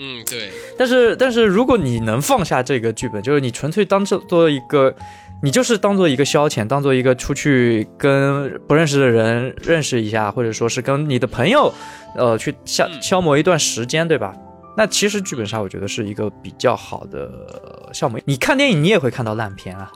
[0.00, 4.94] 嗯，对，但是但是如果你能放下这个剧本，就是你纯粹当做做一个，
[5.42, 11.74] 你就是当做一个消遣，当做一个出去跟不认识的人认识一下，或者说是跟你的朋友，
[12.16, 14.32] 呃，去消嗯消磨一段时间，对吧？
[14.78, 17.28] 那其实剧本杀我觉得是一个比较好的
[17.64, 18.16] 呃项目。
[18.24, 19.90] 你看电影你也会看到烂片啊，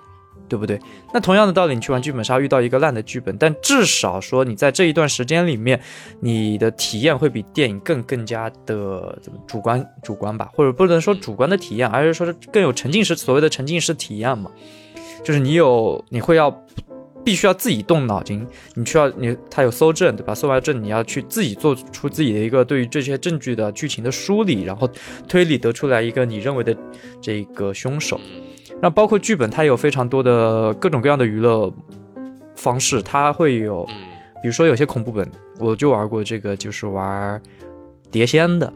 [0.49, 0.81] 对不对？
[1.14, 5.81] 那同样的道理，你去玩剧本杀遇到一个烂的剧本，但至少说你在这一段时间里面，
[6.18, 14.51] 你的体验会比电影更更加的怎么主观主观吧，或者不能说主观的体验，而是说是更有沉浸式所谓的沉浸式体验嘛，
[15.23, 16.51] 就是你有你会要。
[17.24, 20.35] 必须要自己动脑筋，你需要你他有搜证对吧？
[20.35, 24.88] 搜完证你要去自己做出自己的一个对于这些证据的剧情的梳理，然后
[25.28, 26.76] 推理得出来一个你认为的
[27.20, 28.20] 这个凶手。
[28.80, 31.72] 那包括剧本，它有非常多的各种各样的娱乐
[32.56, 33.94] 方式，它会有，嗯
[34.42, 35.30] 比如说有些恐怖本，
[35.61, 37.40] 我就玩过这个，就是玩
[38.11, 38.72] 碟仙的，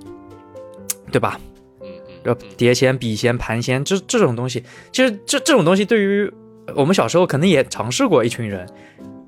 [1.11, 1.40] 对吧？
[1.82, 1.88] 嗯
[2.22, 6.32] 呃嗯，碟仙、笔仙、盘仙，这这种东西，其实这这种东西对于
[6.74, 8.68] 我们小时候可能也尝试过一群人，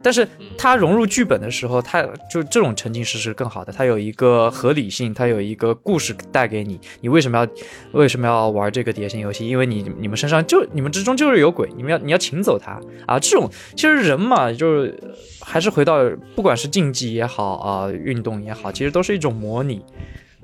[0.03, 6.81] 但是他融入剧本的时候，他就这种沉浸式是更好的，它有一个合理性，它有一个故事带给你。
[7.01, 7.48] 你为什么要
[7.92, 9.46] 为什么要玩这个碟仙游戏？
[9.48, 13.18] 因为你你们身上就你们之中就是有鬼，你们要你要请走他啊！
[13.18, 14.98] 这种其实人嘛，就是
[15.40, 15.98] 还是回到
[16.35, 19.85] 不管是竞技也好啊、运动也好，其实都是一种模拟。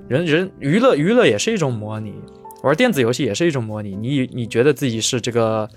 [0.09, 2.15] 人人娱乐娱乐也是一种模拟，
[2.63, 3.97] 玩电子游戏也是一种模拟。
[3.97, 5.69] 你你觉得自己是这个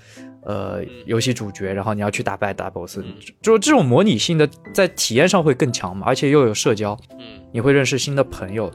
[0.48, 2.98] 呃游戏主角，然后你要去打败大 boss，
[3.40, 8.68] 就是这种模拟性的在体验上会更强嘛，而且又有社交，嗯你会认识新的朋友。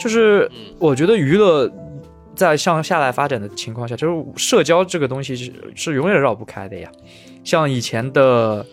[0.00, 1.70] 就是嗯我觉得娱乐
[2.34, 6.90] 在向下来发展的情况下，就是社交这个东西是是永远绕不开的呀。
[7.44, 8.64] 像以前的。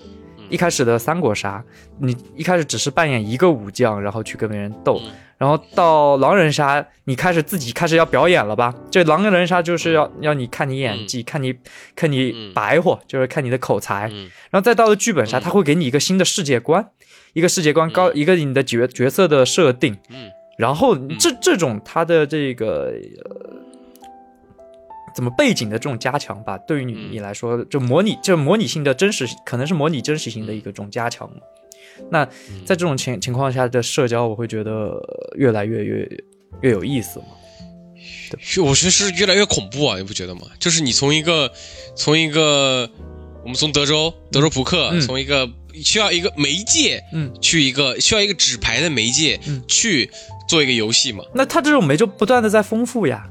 [0.54, 1.64] 一开始的三国杀，
[2.00, 5.12] 你一开始只是扮演一个武将，然后去跟别人斗，嗯。
[5.40, 8.72] 然后到狼人杀，你开始自己开始要表演了吧？
[8.92, 11.56] 这狼人杀就是要要你看你演技，看你
[11.96, 12.54] 看你嗯。
[12.54, 14.08] 白活，就是看你的口才。
[14.14, 14.30] 嗯。
[14.52, 15.42] 然后再到了剧本杀，嗯。
[15.42, 16.88] 它会给你一个新的世界观，
[17.34, 18.16] 一个世界观高，嗯。
[18.16, 20.30] 一个你的角角色的设定，嗯。
[20.60, 22.94] 然后这这种它的这个
[23.26, 23.63] 呃
[25.16, 31.38] 怎么背景的这种加强吧，对于你嗯你来说，就模拟就模拟性的真实，可能是模拟真实性的一个种加强嘛。
[32.10, 32.26] 那
[32.66, 35.00] 在这种情情况下的社交，我会觉得
[35.36, 36.10] 越来越越
[36.62, 37.26] 越有意思嘛。
[38.32, 40.42] 对我觉得是越来越恐怖啊，你不觉得吗？
[40.60, 41.52] 就是你从一个
[41.96, 42.90] 从一个
[43.44, 45.48] 我们从德州德州扑克，从一个
[45.84, 50.10] 需要一个媒介，嗯，去一个需要一个纸牌的媒介，嗯，去
[50.50, 51.24] 做一个游戏嘛。
[51.34, 53.30] 那它这种媒就不断的在丰富呀。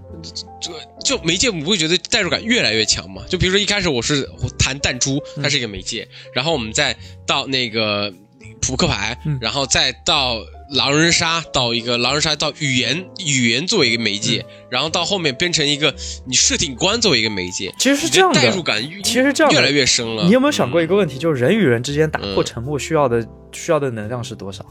[0.61, 0.70] 这
[1.04, 3.22] 就媒介，你不会觉得代入感越来越强吗？
[3.28, 8.12] 就比如说一开始我是弹弹珠，它是一个媒介，然后我们再到那个
[8.61, 10.38] 扑克牌，然后再到。
[10.72, 15.94] 狼人杀到一个狼人杀到语言语言作为一个媒介，然后到后面变成一个
[16.26, 20.24] 你设定观作为一个媒介，其实是这样的，代入感其实这样越来越深了。
[20.24, 24.64] 你有没有想过一个问题，就是人与人之间打破沉默需要的需要的能量是多少？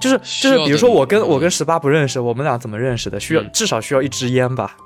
[0.00, 3.18] 就是就是，比如说我跟我跟十八不认识，我们俩怎么认识的？
[3.18, 4.76] 需要至少需要一支烟吧？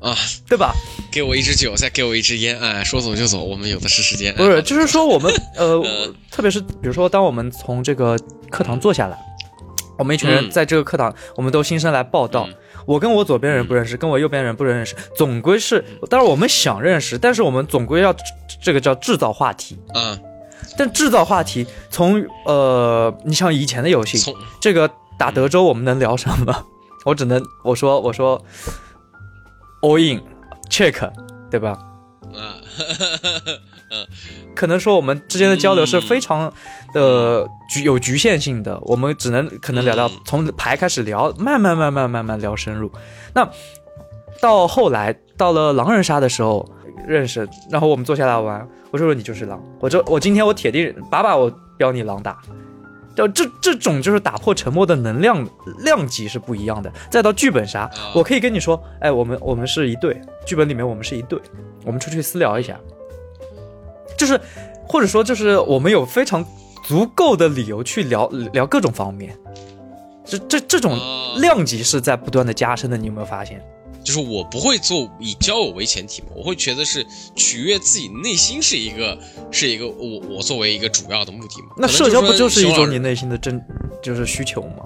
[0.00, 0.16] 啊，
[0.48, 0.72] 对吧？
[1.12, 4.34] 给我一支酒，再给我一支烟，哎，说走就走，我们有的是时间。
[4.34, 5.82] 不是，就是说我们 呃，
[6.30, 8.16] 特别是比如说，当我们从这个
[8.50, 9.18] 课堂坐下来，
[9.98, 12.48] 我们一群人在这个课堂，我们都新生来报道。
[12.86, 18.12] 我跟我左边人不认识，跟我右边人不认识，总归是，当然我们想认识，但是我们总归要
[18.62, 19.78] 这个叫制造话题。
[19.94, 20.18] 嗯，
[20.76, 26.66] 但制造话题，从呃，你像以前的游戏，这个打德州，我们能聊什么？
[27.06, 28.42] 我只能我说我说。
[29.82, 30.20] all in
[30.68, 31.10] check，
[31.50, 31.70] 对吧？
[32.34, 32.60] 啊，
[33.90, 34.06] 嗯，
[34.54, 36.52] 可能说我们之间的交流是非常
[36.92, 42.92] 的局有局限性的，我们只能可能聊到从牌开始聊，慢慢慢慢慢慢聊深入。
[43.32, 43.48] 那
[44.38, 46.68] 到后来到了狼人杀的时候
[47.06, 52.38] 认识，然后我们坐下来玩，我说说你就是狼，我就我今天我铁定把把我标你狼打。
[53.16, 55.46] 就这这种就是打破沉默的能量
[55.80, 56.90] 量级是不一样的。
[57.10, 61.38] 再到剧本杀，我可以跟你说，哎，我们我们是一对，剧本里面我们是一对，
[61.84, 62.78] 我们出去私聊一下，
[64.16, 64.40] 就是
[64.86, 66.42] 或者说就是我们有非常
[66.84, 69.36] 足够的理由去聊聊各种方面，
[70.24, 70.96] 这这这种
[71.40, 73.60] 量级是在不断的加深的，你有没有发现？
[74.04, 79.18] 就是我不会做以交友为前提嘛，我会觉得是取悦自己内心是一个
[79.50, 81.74] 是一个我我作为一个主要的目的嘛。
[81.76, 83.62] 那社交不就是一种你内心的真
[84.02, 84.84] 就是需求吗？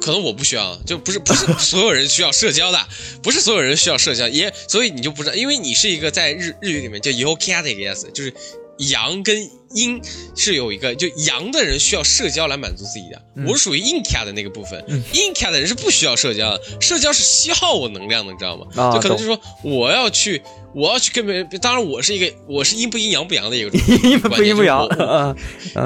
[0.00, 2.78] 可能我不需要，就不是不是 所有人需要社交的，
[3.22, 8.32] 不是所有人需要社交，也所以你就不知道，因为你是一个在日日语里面叫 yokai 的一个意思，就是
[8.78, 9.50] 羊跟。
[9.74, 10.00] 阴
[10.36, 14.84] 是有一个，就阳的人需要社交来满足自己的，我是属于阴卡的那个部分。
[15.12, 18.66] 阴卡的人是不需要社交的，社交是消耗我能量的，你知道吗？
[18.92, 20.42] 就可能就是说我要去。
[20.74, 23.68] 我要去跟别人，当然我是一个，我是阴不阴阳不阳的一个
[24.08, 24.88] 阴不阴不阳，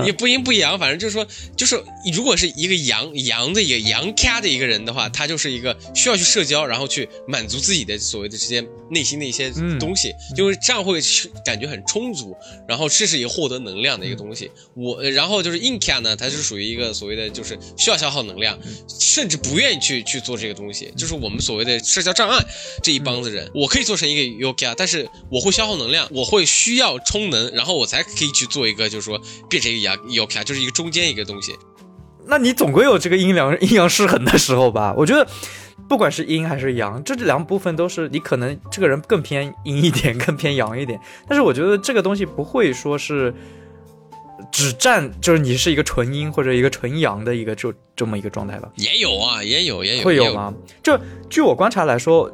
[0.07, 1.83] 也不阴不阳，反正就是说，就是
[2.15, 11.01] 如果是一个阳阳的一个阳卡的一个人的话，他就是一个需要去社交，然后去满足自己的所谓的这些内心的一些东西，就是这样会
[11.45, 12.37] 感觉很充足，
[12.69, 14.51] 然后这是一个获得能量的一个东西。
[14.75, 18.59] 我然后就是阴咖呢，它是属于一个所谓的就是需要消耗能量，
[18.89, 22.39] 甚至不愿意去去做这个东西，就是我们所谓的社交障碍
[22.83, 31.53] 这一帮子人，我可以做成一个 y o g a 但是我会消耗能量，我会需要充能，然后我才可以去做一个，就是说变成一个 yoka，，就是一个中间一个东西。
[32.29, 34.93] 那你总归有这个阴阳阴阳失衡的时候吧？
[34.97, 35.25] 我觉得
[35.89, 40.99] 不管是阴还是阳，这两部分都是你可能这个人更偏阴一点， 更偏阳一点。
[41.29, 43.33] 但是我觉得这个东西不会说是
[44.57, 48.71] 只占，就是你是一个纯阴或者一个纯阳的一个就这么一个状态吧？
[48.77, 50.55] 也有啊，也有也有会有吗？
[50.83, 52.33] 就据我观察来说。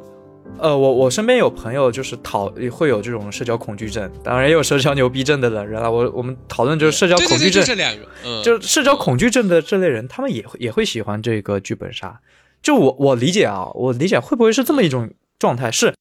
[0.59, 5.89] 呃，我我身边有朋友就是讨会有这种社交恐惧症，当然也有社交牛逼症的人了。
[5.89, 12.19] 我我们讨论就是社交恐惧症这两个，就社交恐惧症的这类人，他们也也会喜欢这个剧本杀。
[12.61, 15.09] 就我我理解啊，我理解会不会是这么一种
[15.39, 15.71] 状态？
[15.71, 15.93] 是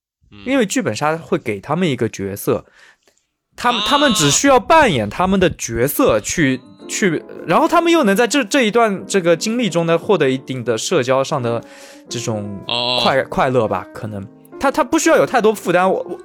[0.45, 2.67] 因为剧本杀会给他们一个角色，
[3.57, 11.63] 他们他们只需要扮演他们的角色去去，然后他们又能在这这一段这个经历中呢获得一定的社交上的
[12.09, 12.59] 这种
[13.03, 13.87] 快快乐吧？
[13.95, 14.27] 可能。
[14.59, 16.19] 他他不需要有太多负担，我我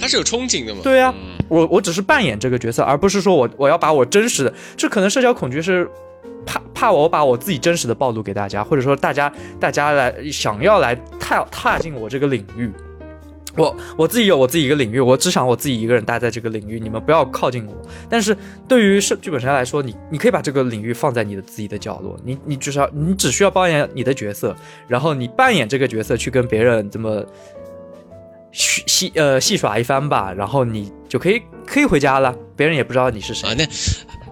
[0.00, 0.80] 他是有憧憬的嘛？
[0.82, 1.14] 对呀，
[1.48, 5.88] 我我只是扮演这个角色，而不是说我我要把我真实的，这可能社交恐惧是
[6.44, 12.72] 怕怕我把我自己真实的暴露给大家，或者说大家大家来想要来踏踏进我这个领域。
[13.56, 17.74] 我我自己有我自己一个领域，我只想我自己一个人待在这个领域，你们不要靠近我。
[18.08, 18.36] 但是
[18.68, 24.54] 对于是剧本杀来说，你你可以把这个领域放在你的自己的角落，你你只需要你只需要扮演你的角色，
[24.86, 27.24] 然后你扮演这个角色去跟别人这么
[28.52, 33.48] 戏呃戏耍一番吧，然后你就可以可以回家了，别人也不知道你是谁。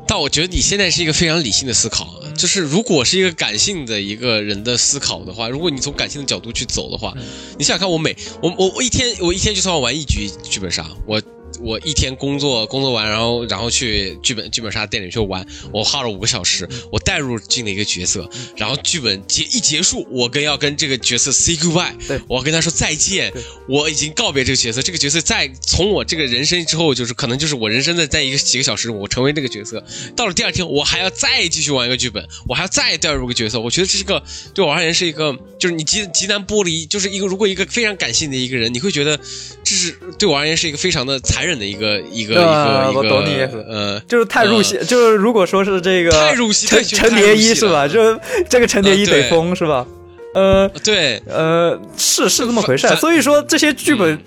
[0.07, 2.15] 但我觉得你现在是一个非常理性的思考。
[2.37, 7.15] 就是如果是一个感性的一个人的思考的话，如果你从感性的角度去走的话，
[7.57, 11.23] 你想想看，我每我我我一天我一天就算玩一局剧本杀，我
[11.61, 22.21] 我一天工作工作完，然后然后去剧本剧本杀店里去玩，我花了五个小时，我带入进了一个角色，然后剧本结一结束，我跟要跟这个角色 say goodbye，对。
[22.29, 23.33] 我要跟他说再见，
[23.69, 29.85] 我已经告别这个角色，这个角色在从我这个人生之后，就是可能就是我人生的在一个几个小时，我成为那个角色，
[30.17, 34.23] 到了第二天，我还要再继续玩一个剧本，我还要再带入个角色，我觉得这是个
[34.55, 39.19] 对我而言是一个，就是你极极难剥离，就是一个如果一个非常感性的一个人，你会觉得
[39.63, 47.87] 这是对我而言是一个非常的残忍的一个一个、一个一个懂你意思呃，就是太入戏，就是如果说是这个太入戏陈陈蝶衣是吧？
[47.87, 48.19] 就
[48.49, 49.87] 这个陈蝶衣得疯是吧？
[50.35, 52.97] 呃对，呃，是是这么回事儿。
[52.97, 54.19] 所以说这些剧本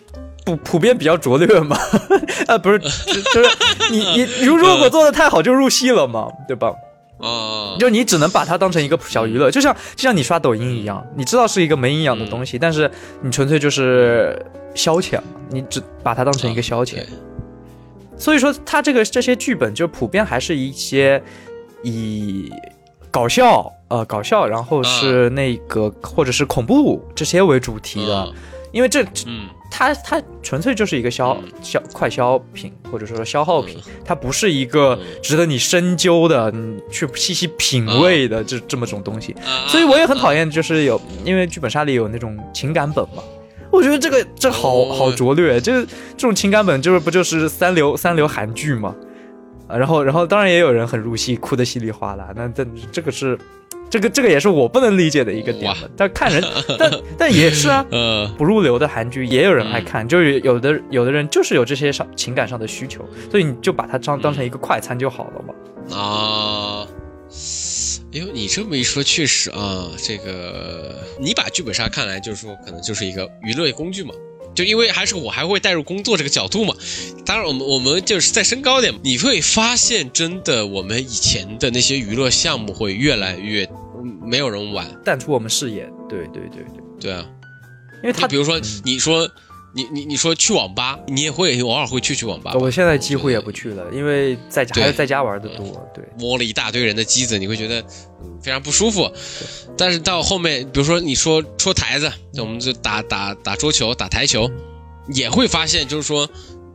[0.45, 1.77] 普普遍比较拙劣嘛，
[2.47, 3.49] 啊不是，就就是
[3.91, 6.71] 你你你如如果做的太好就入戏了嘛，对吧？
[7.19, 12.89] 啊、就你只能把它当成一个小娱乐，就像就像你刷抖音一样，你知道是一个没营养的东西，但是
[13.21, 14.39] 你纯粹就是
[14.75, 16.95] 消遣嘛，你只把它当成一个消遣。
[16.95, 17.07] 对。
[18.19, 21.21] 所以说，它这个这些剧本就普遍还是一些
[21.83, 22.51] 以
[23.11, 28.33] 搞笑呃搞笑，然后是那个、或者是恐怖这些为主题的，嗯
[28.77, 39.33] 因为这嗯它它纯粹就是一个消嗯消快消品或者说消耗品，它不是一个嗯值得你深究的、你去细细品味的这这么种东西。
[39.43, 43.23] 啊所以我也很讨厌，就是有因为剧本杀里有那种情感本嘛。
[43.71, 48.95] 我觉得这个这好哦好拙劣，这这种情感本就是不就是三流三流韩剧嘛？
[49.67, 52.29] 啊，然后然后当然也有人很入戏，哭得稀里哗啦。
[52.35, 53.35] 那这这个是
[53.89, 55.73] 这个这个也是我不能理解的一个点。
[55.95, 56.43] 但看人，
[56.77, 65.97] 但但也是啊，呃 不入流的韩剧也有人爱看，就是有的有的人就是有这些上情感上的需求，所以你就把它当当成一个快餐就好了嘛。
[65.97, 66.87] 啊。
[68.13, 74.13] 哎呦，你这么一说，确实啊，这个你把剧本杀看来就是说，可能就是一个娱乐工具嘛。
[74.57, 76.73] 就因为还是我还会带入工作这个角度嘛，
[77.23, 83.65] 当然我们我们就是再升高点，你会发现真的我们以前的那些娱乐项目会越来越
[84.03, 87.23] 嗯没有人玩，淡出我们视野，对对对对，对啊，
[88.01, 89.29] 因为他比如说你说
[89.73, 95.87] 你你你说去网吧，你也会偶尔会去去网吧吧，我现在几乎也不去了，因为在家还是在家玩的多。
[95.93, 97.79] 对，摸了一大堆人的机子，你会觉得
[98.23, 99.11] 嗯非常不舒服。
[99.77, 104.49] 但是到后面，比如说你说戳台子，就我们就打打打桌球、打台球，
[105.13, 106.27] 也会发现就是说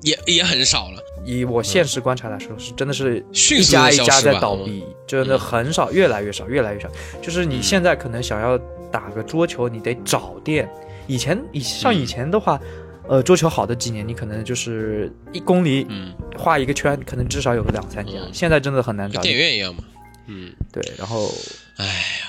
[0.03, 6.89] 也也很少了，以我现实观察来说，是真的是一家一家在倒闭，真的很少，越来越少，越来越少。
[7.23, 8.59] 就是你现在可能想要
[8.91, 10.69] 打个桌球，你得找店。
[11.07, 12.61] 以前以像以前的话，
[13.09, 18.13] 呃，桌球好的几年，你可能就是一公里嗯，画一个圈，可能至少有个两三家。
[18.15, 19.23] 嗯现在真的很难找跟。
[19.23, 19.83] 电影院一样嘛。
[20.27, 21.29] 嗯，对，然后
[21.77, 22.22] 哎呀，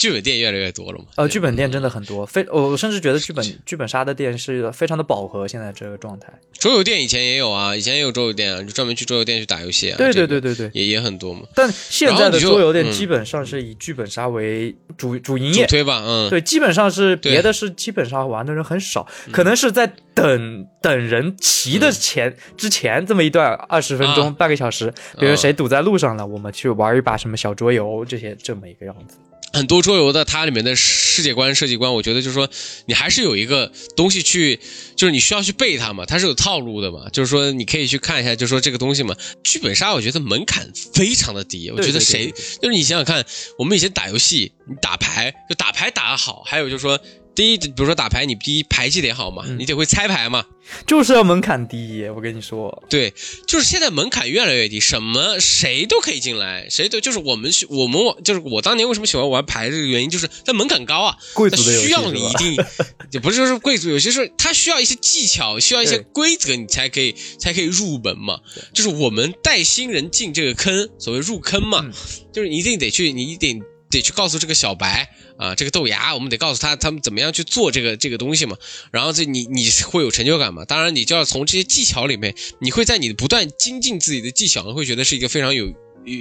[0.00, 1.04] 剧本店越来越多了嘛。
[1.16, 6.32] 呃，剧本店真的很多，非我甚至觉得剧本剧本杀的店是非常的饱和，现在这个状态。
[6.58, 9.96] 桌游店以前也有啊，以前也有桌游店啊，就专门去桌游店去打游戏啊。
[9.98, 10.70] 对对对对对。
[10.72, 11.42] 也也很多嘛。
[11.54, 29.16] 但现在的桌游店嗯基本上是以剧本杀为主主营主业，推吧，嗯，对，基本上是别的是基本上玩的人很少，可能是在等等人齐的前、之前这么一段二十分钟、啊半个小时，比如谁堵在路上了，我们去玩一把什么小桌游，这些这么一个样子。
[29.52, 32.48] 很多桌游的它里面的世界观设计观，我觉得就是说
[32.86, 34.58] 你还是有一个东西去，
[34.96, 39.16] 就是你需要去背它嘛，它是有套路的嘛，就是说你可以去看一下，就是说这个东西嘛。
[39.42, 42.30] 剧本杀我觉得门槛非常的低，我觉得谁
[42.62, 43.24] 就是你想想看，
[43.58, 47.00] 我们以前打游戏，你打牌就打牌打得好，还有就是说。
[47.34, 49.58] 第一，比如说打牌，你第一牌技得好嘛，嗯。
[49.58, 50.44] 你得会猜牌嘛，
[50.86, 53.12] 就是要门槛低，我跟你说，对，
[53.46, 62.56] 就是现在门槛越来越低，什么谁都可以进来，谁都就是我们我们玩就是我当年为什么喜欢玩牌这个原因，就是它门槛高啊，它贵族的游戏需要你一定，
[63.12, 68.40] 也不是说是贵族有些，是它需要一些技巧，需要一些规则，你才可以才可以入门嘛。
[68.74, 71.92] 就是我们带新人进这个坑，所谓入坑嘛，嗯。
[72.32, 73.60] 就是你一定得去，你一定
[73.90, 78.56] 得去告诉这个小白啊，这个豆芽，我们得告诉他他们怎么样去做这个这个东西嘛。
[78.90, 80.64] 然后这你你会有成就感嘛？
[80.64, 85.72] 当然，你就要从这些技巧里面，你会在你不断精进自己的技巧，会觉得是一个非常有。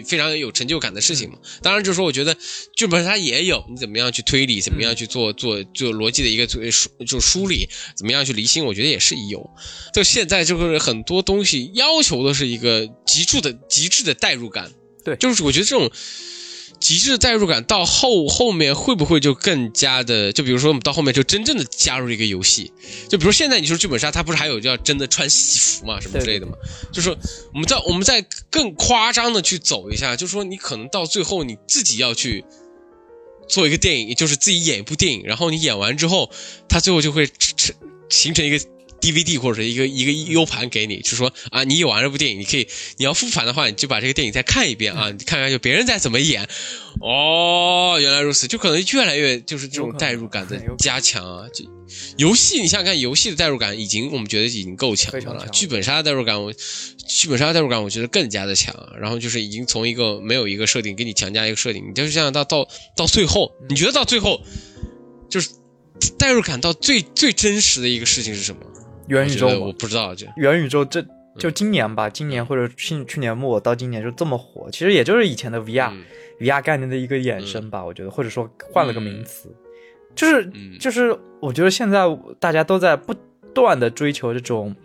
[0.05, 2.35] 非常有成就感的事情嘛，当然就是说，我觉得
[2.75, 7.65] 剧本它也有，你怎么样去推理，怎么样去做做做逻辑的一个做梳就梳理，
[7.95, 9.49] 怎么样去离心，我觉得也是有。
[9.93, 14.69] 就现在就是很多东西要求的是一个极致的极致的代入感，
[15.05, 15.89] 对就是我觉得这种
[16.79, 22.71] 极致的代入感到后后面会不会就更加的，就比如说我们到后面就真正的加入一个游戏，
[23.09, 26.53] 就比如现在你说剧本杀，它不是还有叫真的穿戏服嘛什么之类的嘛，
[26.91, 27.17] 就是说
[27.53, 32.43] 我们在我们在更夸张的去走一下，就是说你可能到最后你自己要去。
[33.47, 36.29] 做一个电影，也就是自己演一部电影，然后你演完之后，
[36.67, 37.75] 它最后就会成
[38.07, 38.59] 形成一个
[38.99, 46.47] DVD 或者一个一个 U 盘给你，就说啊，你有完这部电影，你可以你要复盘的话，你就把这个电影再看一遍啊，你看看就别人在怎么演。
[47.01, 51.47] 哦，原来如此，就可能越来越就是这种代入感的加强啊。
[51.53, 51.63] 就
[52.17, 55.47] 游戏，你想想看，游戏的代入感已经我们觉得已经够强了。
[55.51, 56.53] 剧本杀的代入感，我
[57.07, 58.75] 剧本杀的代入感我觉得更加的强。
[58.99, 64.41] 然后就是已经从一个没有一个设定给你强加一个设定，你就是这样到到到最后，你觉得到最后
[65.29, 65.49] 就是
[66.17, 68.61] 代入感到最最真实的一个事情是什么？
[69.09, 71.05] 元宇宙，我不知道，这元宇宙这
[71.37, 79.49] 就今年吧，今年或者去去年末到今年就这么火，其实也就是以前的 VR，VR 概念的一个衍生吧，我觉得，或者说换了个名词，
[80.15, 82.05] 就是就是我觉得现在
[82.39, 83.15] 大家都在不
[83.53, 84.75] 断的追求这种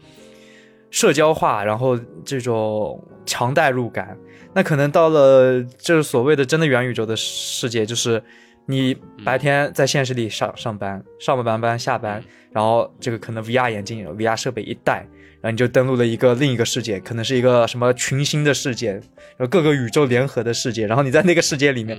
[0.91, 4.17] 社交化，然后这种强代入感，
[4.55, 8.23] 那可能到了就是所谓的真的元宇宙的世界，就是
[8.67, 12.23] 你白天在现实里上上班，上完班班下班。
[12.53, 14.99] 然后这个可能 VR 眼镜、VR 设备一戴，
[15.41, 20.87] 然后你就登录了一个另一个世界，可能是一个什么群星的世界，然后各个宇宙联合的世界。
[20.87, 21.99] 然后你在那个世界里面，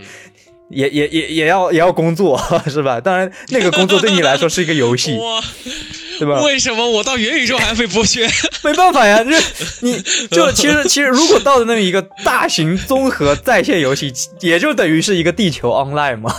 [0.69, 3.01] 也也也也要也要工作， 是吧？
[3.01, 5.19] 当然，那个工作对你来说是一个游戏
[6.19, 6.41] 对吧？
[6.43, 8.27] 为什么我到元宇宙还会被剥削？
[8.63, 9.31] 没办法呀，这
[9.81, 10.01] 你
[10.31, 14.11] 就其实其实如果到了那么一个大型综合在线游戏，
[14.41, 16.33] 也就等于是一个地球 online 嘛。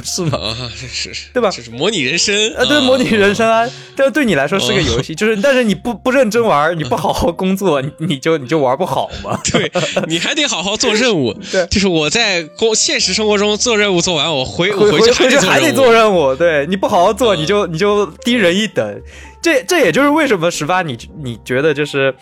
[0.00, 0.38] 不是吗？
[0.38, 1.50] 啊，是是，对吧？
[1.50, 3.66] 就是模拟人生啊，对，模拟人生啊，
[3.96, 9.40] 这对你来说是个游戏，就是，但是你不不认真玩，你不好好工作，你你就你就玩不好嘛。
[9.50, 9.72] 对，
[10.06, 11.32] 你还得好好做任务。
[11.50, 16.36] 对，就是我在工现实生活中做任务做完，我回我回去还得做任务。
[16.36, 19.02] 对，你不好好做，你就你就低人一等。
[19.46, 22.12] 这这也就是为什么十八你你觉得就是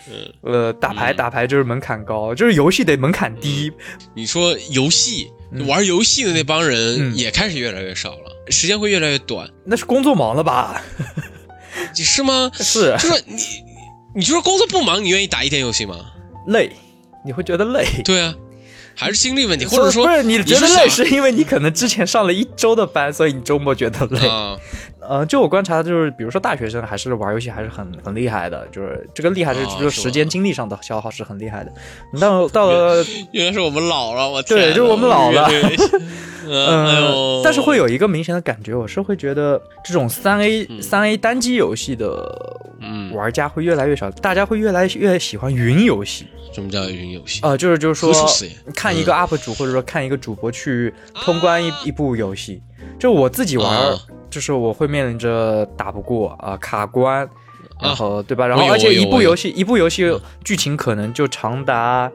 [0.43, 3.73] 呃打牌打牌就是门槛高，就是游戏得门槛低。
[4.15, 5.31] 你说游戏。
[5.69, 9.49] 玩游戏的那帮人也开始越来越少了，时间会越来越短。
[9.65, 10.83] 那是工作忙了吧？
[11.95, 12.51] 是吗？
[12.53, 12.95] 是。
[12.99, 13.37] 就是你，
[14.17, 15.95] 你就说工作不忙，你愿意打一天游戏吗？
[16.49, 16.73] 累，
[17.25, 17.87] 你会觉得累。
[18.05, 18.35] 对啊，
[18.97, 24.21] 还是精力问题，或者说不是你觉得累，是因为你可能之前上了一周的班，所以你周末觉得累。
[25.09, 31.73] 呃，就我观察，就是比如说大学生还是玩游戏还是很很厉害的，就是这个厉害是就是时间精力上的消耗是很厉害的。
[32.21, 35.49] 到到了，原来是我们老了，我对，就是我们老了。
[36.47, 42.59] 嗯，但是会有一个明显的感觉，我是会觉得这种三 A 三 A 单机游戏的
[43.15, 46.27] 玩家会越来越少，大家会越来越喜欢云游戏。
[46.53, 47.41] 什么叫云游戏？
[47.41, 48.13] 啊，就是就是说
[48.75, 52.63] 看一个 UP 主或者说看一个主播去通关一一部游戏，
[52.99, 53.97] 就我自己玩。
[54.35, 57.29] 就是我会面临着打不过啊卡关，
[57.81, 58.49] 然后对吧？
[58.49, 60.13] 然后而且一部游戏一部游戏
[60.43, 62.11] 剧情可能就长达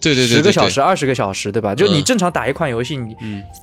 [0.00, 1.74] 对对对十个小时二十个小时，对吧？
[1.74, 3.16] 就你正常打一款游戏，你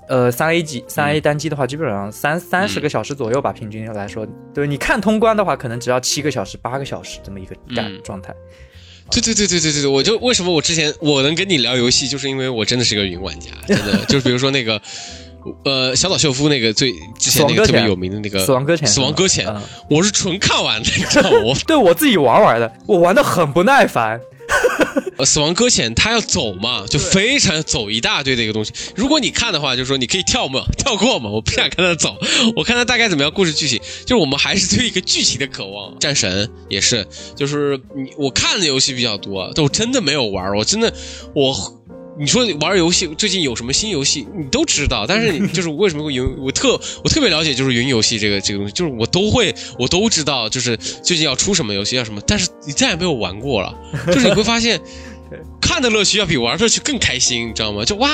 [0.10, 4.28] 呃三 A 级三 A 单机的话，基本上三三十个小时左右吧，平均来说。
[4.54, 8.36] 对你看通关的话，可能只要七个小时八个小时这么一个感状态。
[9.12, 14.82] 对对对对对对对，我就为什么我之前我能跟你聊游戏，就是因为我真的是个云玩家，真的 就是比如说那个。
[15.66, 19.48] 呃，小岛秀夫那个最之前那个特别有名的那个《死亡搁浅》，死亡搁浅，
[19.90, 21.38] 我是纯看完的，你知道吗？
[21.44, 24.20] 我 对我自己玩玩的，我玩的很不耐烦。
[25.18, 28.74] 呃，死亡搁浅他要走嘛，就非常走一大堆的一个东西。
[28.96, 31.30] 如果你看的话，就是说你可以跳嘛， 跳过嘛。
[31.30, 32.18] 我不想看他走，
[32.56, 33.80] 我看他大概怎么样故事剧情。
[34.06, 35.98] 就是我们还是对一个剧情的渴望。
[36.00, 40.92] 战神也是，就是你我看的游戏比较多，但我真的没有玩，我真的
[41.36, 41.56] 我。
[42.18, 46.24] 你说玩游戏最近有什么新游戏，你都知道，但是你就是为什么会云？
[46.38, 53.74] 我特我特别了解，就是云游戏这个这个东西，就是我都会我都知道，就是最近要出什么游戏要什么，但是你再也没有玩过了，
[54.08, 54.80] 就是你会发现，
[55.60, 57.84] 看的乐趣要比玩的乐趣更开心，你知道吗？
[57.84, 58.10] 就哇，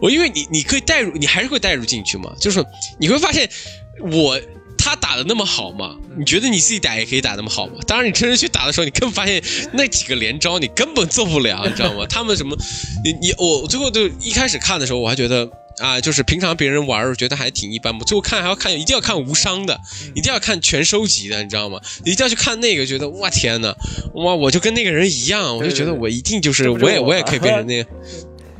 [0.00, 2.64] 我因为你你可以带入，你还是会带入进去嘛，就是
[2.98, 3.48] 你会发现
[4.10, 4.38] 我。
[4.84, 5.94] 他打的那么好吗？
[6.18, 7.74] 你觉得你自己打也可以打那么好吗？
[7.86, 9.40] 当然，你真正去打的时候，你根本发现
[9.72, 12.04] 那几个连招你根本做不了，你知道吗？
[12.10, 12.56] 他们什么，
[13.04, 18.00] 你你我最后就一开始看的时候，我还觉得啊，就是平常别人玩觉得还挺一般嘛。
[18.04, 19.80] 最后看还要看，一定要看无伤的，
[20.16, 21.80] 一定要看全收集的，你知道吗？
[22.04, 23.72] 一定要去看那个，觉得哇天呐，
[24.14, 27.84] 哇我就跟那个人一样，我就觉得我一定就是我也我也可以 变成那，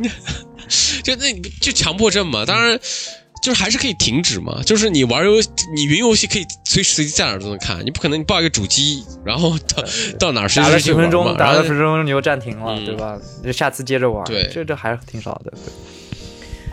[1.02, 2.46] 就那就强迫症嘛。
[2.46, 2.78] 当然。
[3.42, 5.32] 就是还是可以停止嘛，就是你玩游
[5.74, 9.84] 你云游戏可以随时随地在哪都能看，你不可能你抱一个主机，然后到
[10.18, 13.18] 到哪打了几分钟，打了十分钟你又暂停了，对吧？
[13.42, 15.52] 就下次接着玩，对，这这还是挺少的。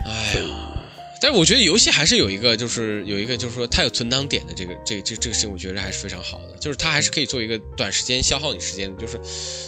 [0.06, 0.44] 哎呀，
[1.20, 9.18] 但是我觉得游戏还是有一个，就是有一个，就是说它有存档点的这个这这这个事情，我觉得还是非常好的，就是它还是可以做一个短时间消耗你时间，就是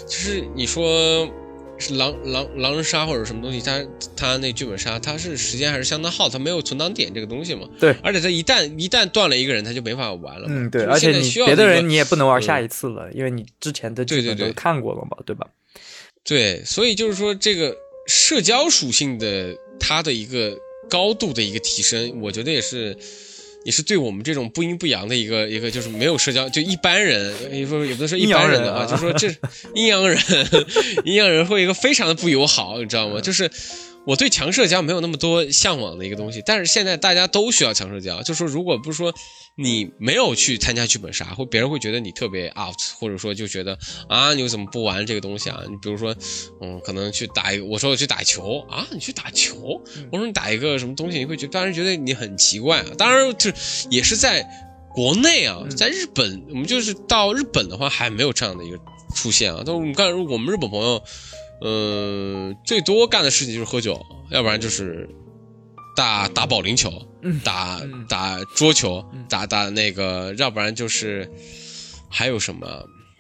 [0.07, 1.29] 就是你说。
[1.83, 3.85] 是狼狼狼人杀或者什么东西，他
[4.17, 7.69] 他那剧本杀他是时间还是相当耗，他没有存档点这个东西嘛。
[7.81, 10.47] 对，而且他一旦一旦断了一个人，他就没法玩了。
[10.49, 15.49] 嗯，对，而且你需要别的人你也不能玩下一次了，因为你之前的对对对剧本都看过了嘛，对吧？
[16.25, 17.77] 对，所以就是说这个
[18.07, 20.57] 社交属性的它的一个
[20.89, 22.97] 高度的一个提升，我觉得也是。
[23.65, 29.29] 也是对我们这种不阴不阳的一个一个，就是没有社交，就一般人，也不也不能说一般人的啊就说这
[29.75, 30.19] 阴阳人，
[31.05, 33.21] 阴阳人会一个非常的不友好，你知道吗？
[33.21, 33.51] 就是
[34.05, 39.15] 我对强社交没有那么多向往的一个东西，但是现在大家都需要强社交，就说如果不是说
[39.57, 43.79] 你没有去参加剧本杀，或别人会觉得你特别 out，或者说就觉得
[44.09, 45.61] 啊你为什么不玩这个东西啊？
[45.69, 46.15] 你比如说，
[46.61, 49.81] 嗯，可能去打一个，我说我去打球啊，你去打球，
[50.11, 52.87] 我说你打一个什么东西，你会觉得当然觉得你很奇怪啊。
[52.99, 54.45] 当然就是也是在
[54.95, 58.79] 国内啊，在日本，我们就是到日本的话还没有这样的一个
[59.15, 59.63] 出现啊。
[59.65, 61.03] 但是我们看我们日本朋友，
[61.63, 65.09] 呃，最多干的事情就是喝酒，要不然就是
[65.97, 66.91] 打打保龄球，
[67.23, 67.41] 嗯。
[67.45, 68.05] 打嗯。
[68.09, 71.31] 打桌球嗯，打打那个，要不然就是
[72.11, 72.67] 还有什么？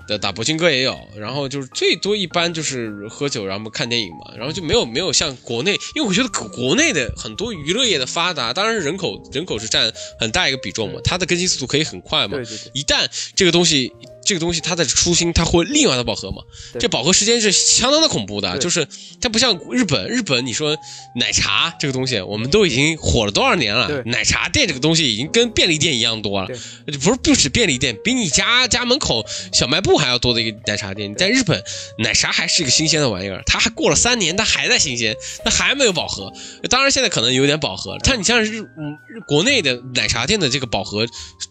[0.08, 13.92] 的打博青哥也有，然后就是最多一般就是喝酒，然后看电影嘛，然后就没有没有像国内，因为我觉得国国内的很多娱乐业的发达，当然人口人口是占很大一个比重嘛，它的更新速度可以很快嘛对，对对，一旦这个东西
[14.32, 16.42] 这个东西它的初心，它会立马的饱和嘛，
[16.80, 18.88] 这饱和时间是相当的恐怖的，就是
[19.20, 20.74] 它不像日本，日本你说
[21.16, 26.48] 奶茶这个东西，我们都已经火了多少年了，奶茶店这个东西已经跟便利店一样多了，
[26.86, 31.14] 不是不止便利店，比你家家门口小卖部还要多的一个奶茶店。
[31.14, 31.62] 在日本，
[31.98, 35.14] 奶茶还是一个新鲜的玩意儿，它还过了三年，它还在新鲜，
[35.44, 36.32] 它还没有饱和。
[36.70, 41.06] 当然现在可能有点饱和了，但你像日嗯日国内的奶茶店的这个饱和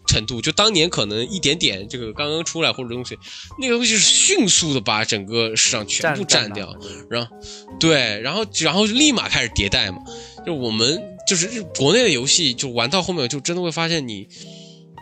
[0.08, 3.18] 程度，就当年可能一点点这个刚刚出来或者东西，
[3.58, 6.74] 那个东西是迅速的把整个市场全部占掉，
[7.10, 7.36] 然后
[7.78, 9.98] 对，然后然后立马开始迭代嘛。
[10.44, 14.26] 就我们就是日国内的游戏，就玩到后面就真的会发现你，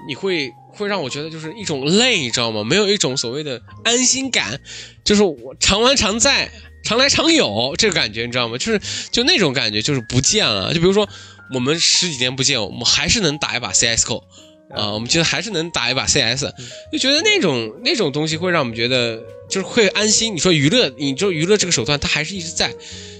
[0.06, 2.62] 你会会让我觉得就是一种累，你知道吗？
[2.62, 4.60] 没有一种所谓的安心感，
[5.02, 6.50] 就是我常玩常在，
[6.84, 8.58] 常来常有这个感觉，你知道吗？
[8.58, 10.74] 就是就那种感觉，就是不见了。
[10.74, 11.08] 就比如说
[11.54, 14.22] 我们十几年不见，我们还是能打一把 CS:GO。
[14.70, 16.46] 啊，我们觉得还是能打一把 CS，
[16.92, 20.34] 就觉得那种那种东西会让我们觉得就是会安心。
[20.34, 22.72] 你说娱乐，你就娱乐这个手段它还是一直在，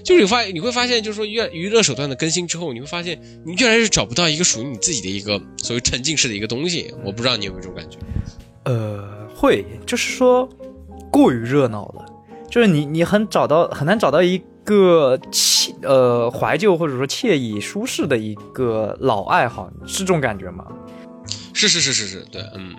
[0.03, 6.93] 就是你发你会发现，就是说越娱乐手段的更新之后，你会发现你越来越找不到一个属于你自己的一个所谓沉浸式的一个东西。
[7.03, 7.97] 我不知道你有没有这种感觉？
[8.63, 10.47] 呃，会，就是说
[11.11, 12.05] 过于热闹了，
[12.49, 20.65] 就是你你很找到很难找到一个惬呃怀旧或者说惬意舒适的一个老爱好，是这种感觉吗？
[21.67, 22.75] 是是是是是，对，嗯，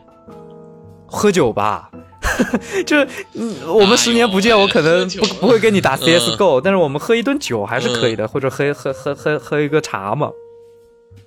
[1.07, 1.91] 喝酒吧。
[2.87, 5.99] 就是，嗯，我们十年不见，哎我可能不不会跟你打嗯。
[5.99, 10.31] CS:GO，、但是我们喝一顿酒还是可以的，或者喝喝喝喝喝一个茶嘛，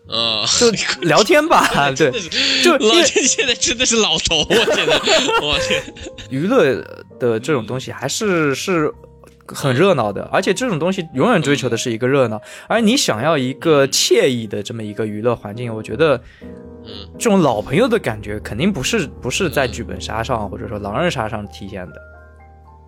[0.07, 0.71] 啊，就
[1.05, 2.11] 聊天吧， 对，
[2.63, 4.99] 就因老为这现在真的是老头，我天呐，
[5.41, 5.83] 我天，
[6.29, 6.81] 娱乐
[7.19, 8.91] 的这种东西还是是
[9.47, 16.21] 很热闹的，而且这种东西永远追求的是一个热闹，而你想要一个惬意的这么一个娱乐环境，我觉得
[16.85, 17.09] 嗯。
[17.17, 22.01] 这种老朋友的感觉肯定不是不是在剧本杀上或者说狼人杀上体现的，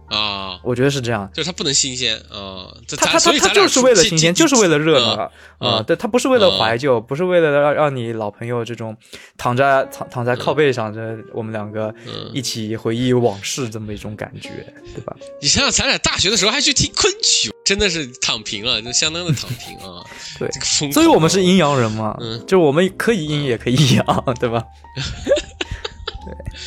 [0.10, 0.60] 啊。
[0.64, 1.30] 我觉得是这样。
[1.34, 8.96] 就是它不能新鲜啊，这他他咱所以咱俩他他就是为了新鲜，就是为了热闹啊对，它不是为了怀旧，不是为了让让你老朋友这种
[9.38, 14.50] 躺在躺躺在靠背上，这我们两个嗯一起回忆往事这么一种感觉，
[14.94, 15.16] 对吧？
[15.42, 20.04] 你想想，咱俩大学的时候还去听昆曲，真的是躺平了，就相当的躺平啊。
[20.40, 24.64] 对这个所以我们是阴阳人嘛，嗯就我们可以阴也可以阳，对吧？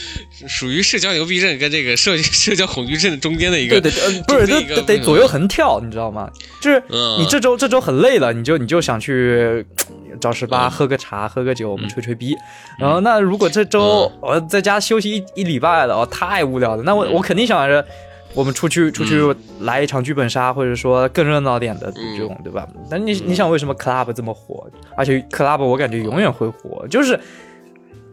[0.48, 6.30] 属于社交牛逼症跟这个社社交恐惧症中间的一个 对对，呃不是，得得左右横跳，你知道吗？
[6.60, 9.64] 就是嗯你这周这周很累了，你就你就想去
[10.10, 12.36] 呃找十八嗯喝个茶，喝个酒，我们吹吹逼。
[12.78, 17.84] 然后那如果这周嗯我在家休息一一礼拜了，哦，太无聊了，那我嗯我肯定想着。
[18.32, 19.20] 我们出去出去
[19.62, 22.64] 来一场剧本杀，或者说更热闹点的这种，对吧？
[22.88, 24.70] 但你你想为什么 club 这么火？
[24.96, 27.18] 而且 club 我感觉永远会火，就是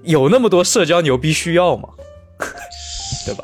[0.08, 1.90] 有那么多社交牛逼需要吗，
[3.26, 3.44] 对吧？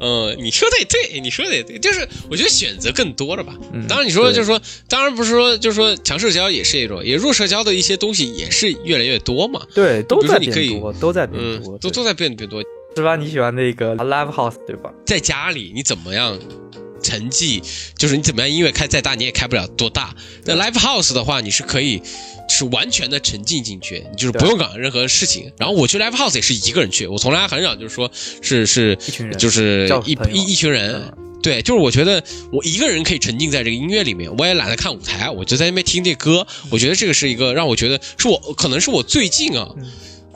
[0.00, 3.54] 嗯，你说的也对，你说的也对，就是我觉得选择更多了吧。
[3.72, 9.60] 嗯当然你说对就是说，当然不是说就是说强社交也是一种，也弱社交的一些东西也是越来越多嘛。
[9.74, 12.62] 对，都在变多，都在变嗯多，，对都都在变变多。
[12.96, 13.14] 是吧？
[13.16, 14.90] 你喜欢那个 live house 对吧？
[15.06, 16.38] 在家里你怎么样
[17.02, 17.62] 沉寂，
[17.98, 20.14] 就是你怎么样音乐开再大你也开不了多大。
[20.44, 22.00] 那 live house 的话，你是可以
[22.48, 25.52] 是完全的沉浸进去，你就是不用搞任何事情。
[25.58, 31.12] 然后我去 live house 也是一个人去，我从来很少就是说是是一群人就是一一一群人。
[31.42, 32.22] 对，就是我觉得
[32.52, 36.46] 我一个人可以沉浸在这个音乐里面，我也懒得看舞台，我就在那边听这歌。
[36.70, 39.68] 我觉得这个是一个让我觉得是我可能是我最近啊。
[39.74, 39.82] 可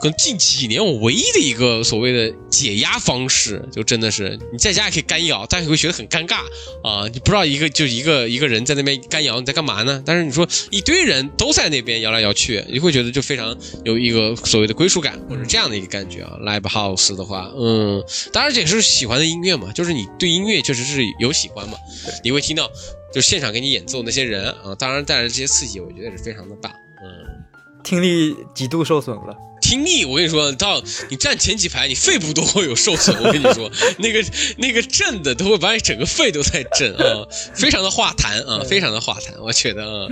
[0.03, 6.41] 能近几年我唯一的一个所谓的解压方式，就真的是你在家也可以干摇，但是你会觉得很尴尬
[6.83, 7.07] 啊！
[7.11, 10.03] 你不知道一个就一个一个人在那边干摇，你在干嘛呢？
[10.05, 16.37] 但是你说一堆人都在那边摇来摇去，你会觉得就非常有一个所谓的归属感，或者这样的一个感觉啊。
[16.41, 21.77] Live House 的话，嗯，当然这也是喜欢的音乐嘛，就是你对音乐确实是有喜欢嘛，
[22.23, 22.69] 你会听到
[23.13, 26.71] 就现场给你演奏那些人啊，当然带来这些刺激，我觉得是非常的棒，
[27.03, 27.43] 嗯，
[27.83, 29.35] 听力极度受损了。
[29.67, 33.13] 听力，我跟你说，到你站前几排，你肺部都会有受损。
[33.21, 34.23] 我跟你说，那个
[34.55, 39.33] 那个震的都会把你整个肺都在震啊，非常的化痰啊，非常的化痰。
[39.41, 40.07] 我觉得啊，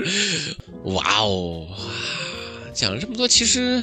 [0.84, 1.68] 哇哦，
[2.74, 3.82] 讲了这么多，其实，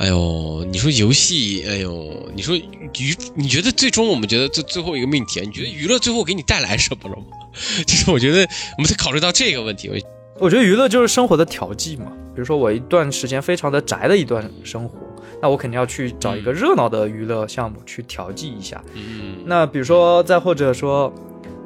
[0.00, 7.26] 哎呦，你说游戏，哎呦，你说娱，你觉得最终我们觉得最最后一个命题啊，你觉得娱乐最后给你带来什么了吗？
[7.86, 8.40] 其 实我觉得
[8.76, 9.88] 我们得考虑到这个问题。
[9.88, 9.96] 我
[10.50, 12.12] 觉得娱乐就是生活的调剂嘛。
[12.34, 14.98] 比如说我一段时间非常的宅的一段生活，
[15.40, 18.78] 那我肯定要去找一个热闹的娱乐项目去调剂一下。
[18.92, 21.10] 嗯，那比如说再或者说，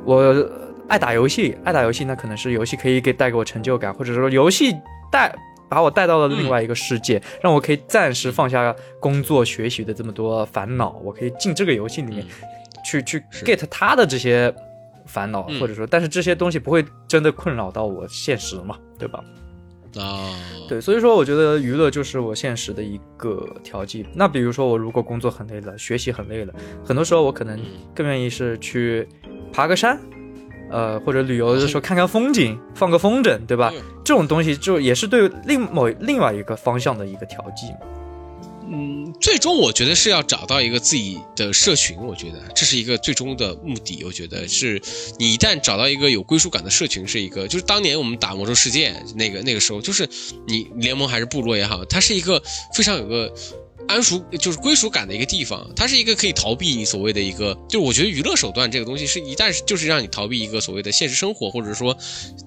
[0.05, 0.49] 我
[0.87, 4.73] 爱打游戏，爱打游戏，那可能是游戏可以给带给我成就感，或者说游戏
[5.11, 5.35] 带
[5.69, 12.25] 把我带到了另外一个世界，让我可以暂时放下工作学习的这么多烦恼，我可以进这个游戏里面
[12.85, 14.55] 去去 get 他的这些
[15.11, 19.23] 烦恼，或者说，但是这些东西不会真的困扰到我现实嘛，对吧？
[19.99, 20.31] 啊，
[20.69, 24.07] 对，所以说我觉得娱乐就是我现实的一个调剂。
[24.15, 26.55] 那比如说我如果工作很累了，学习很累了，
[26.85, 27.59] 很多时候我可能
[27.93, 29.05] 更愿意是去
[29.53, 29.99] 爬个山，
[30.71, 33.73] 呃，或者旅游的时候 看看风景，放个风筝，对吧？
[34.05, 37.79] 这种东西就也是对另某另外一个方向的一个调剂嘛。
[38.73, 44.05] 嗯，最终我觉得是要找到一个自己的社群，我觉得这是一个最终的目的。
[44.05, 44.81] 我觉得是
[45.19, 50.09] 你一旦找到一个有归属感的社群，是一个就是当年我们打魔兽世界那个那个时候，就是
[50.47, 52.41] 你联盟还是部落也好，它是一个
[52.73, 53.35] 非常有个
[53.89, 61.99] 安熟就是归属感的一个地方，它是一个可以逃避你所谓的一个，就我觉得娱乐手段这个东西是一旦就是让你逃避一个所谓的现实生活，或者说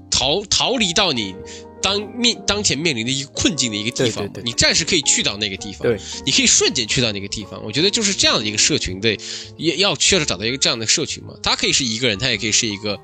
[0.09, 1.35] 逃逃离到你。
[1.83, 5.87] 当面当前面临的一个困境的一个地方，你暂时可以去到那个地方，
[6.25, 7.61] 你可以瞬间去到那个地方。
[7.63, 9.19] 我觉得就是这样的一个社群，对，
[9.57, 11.35] 要要确实找到一个这样的社群嘛。
[11.43, 12.99] 他可以是一个人，他也可以是一个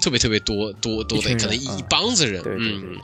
[0.00, 2.96] 特别特别多多多的，可能一一帮子人，嗯，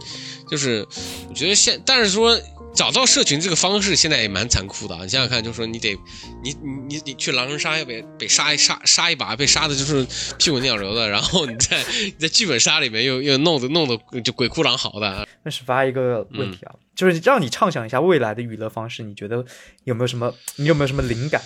[0.48, 0.86] 就是
[1.28, 2.40] 我觉得现，但是说。
[2.76, 5.02] 找到社群这个方式现在也蛮残酷的啊！
[5.02, 5.98] 你想想看，就是说你得，
[6.44, 10.06] 你你你你去狼人杀要被被杀一杀杀一把，被杀的就是
[10.38, 15.26] 屁滚尿流的，然后你在你在剧本杀里面又又弄得弄得就鬼哭狼嚎的。
[15.42, 19.42] 那是发一个问题啊，就是让你畅想一下未来的娱乐方式，你觉得
[19.84, 20.34] 有没有什么？
[20.56, 21.40] 你有没有什么灵感？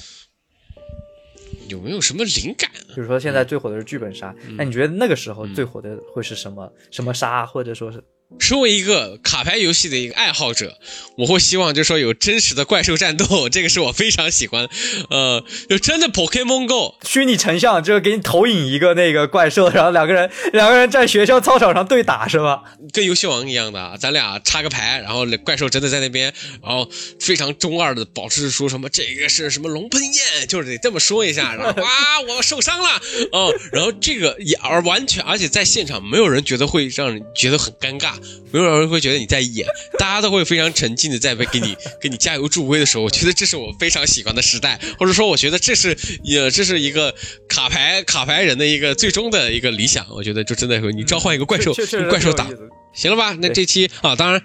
[1.69, 2.69] 有没有什么灵感？
[2.93, 6.73] 比如说现在最火的是剧本杀，那你觉得那个时候最火的会是什么？
[6.91, 8.03] 什么杀，或者说是？
[8.39, 10.79] 身为一个卡牌游戏的一个爱好者，
[11.17, 14.69] 我会希望就是说有真实的怪兽战斗， 这个是我非常喜欢。
[15.11, 22.63] 呃，就真的 Pokemon Go 虚拟成像，就是给你投影一个那个怪兽，然后两个人两个人在学校操场上对打，是吧？
[22.93, 26.89] 跟游戏王一样的，咱俩插个牌，然后怪兽真的在那边，然后
[27.21, 31.89] 非常中二的保持说什么这个是什么龙喷焰，就是得这么说一下，然后哇
[32.29, 33.03] 我受伤了，
[33.33, 38.15] 哦，然后这个也而完全而且在现场没有人觉得会让人觉得很尴尬。
[38.51, 39.67] 没有人会觉得你在演，
[39.99, 47.15] 大家都会非常沉浸的在被给你 给你加油助威的时候，我觉得这是我非常喜欢的时代，或者说我觉得这是也这是一个
[47.49, 50.07] 卡牌卡牌人的一个最终的一个理想。
[50.11, 52.49] 我觉得就真的你召唤一个怪兽，用怪兽打，
[52.93, 53.37] 行了吧？
[53.41, 54.43] 那这期啊，当然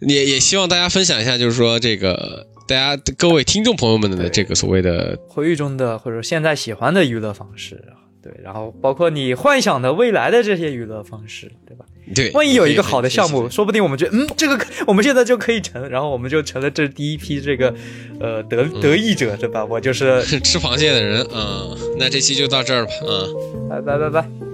[0.00, 7.82] 也也希望大家分享一下，就是说这个大家各位听众朋友们的这个所谓的回忆中的或者现在喜欢的娱乐方式。
[8.22, 11.84] 对，然后包括你幻想的未来的这些娱乐方式，对吧？
[12.14, 17.74] 对，万一有一个好的项目，说不定我们觉得，嗯，这个 我们现在就可以成，然后我们就成了这第一批这个，
[18.20, 19.64] 呃，得得益者，对吧？
[19.64, 24.51] 我就是 吃螃蟹的人，嗯，那这期就到这儿吧，嗯，拜拜拜拜。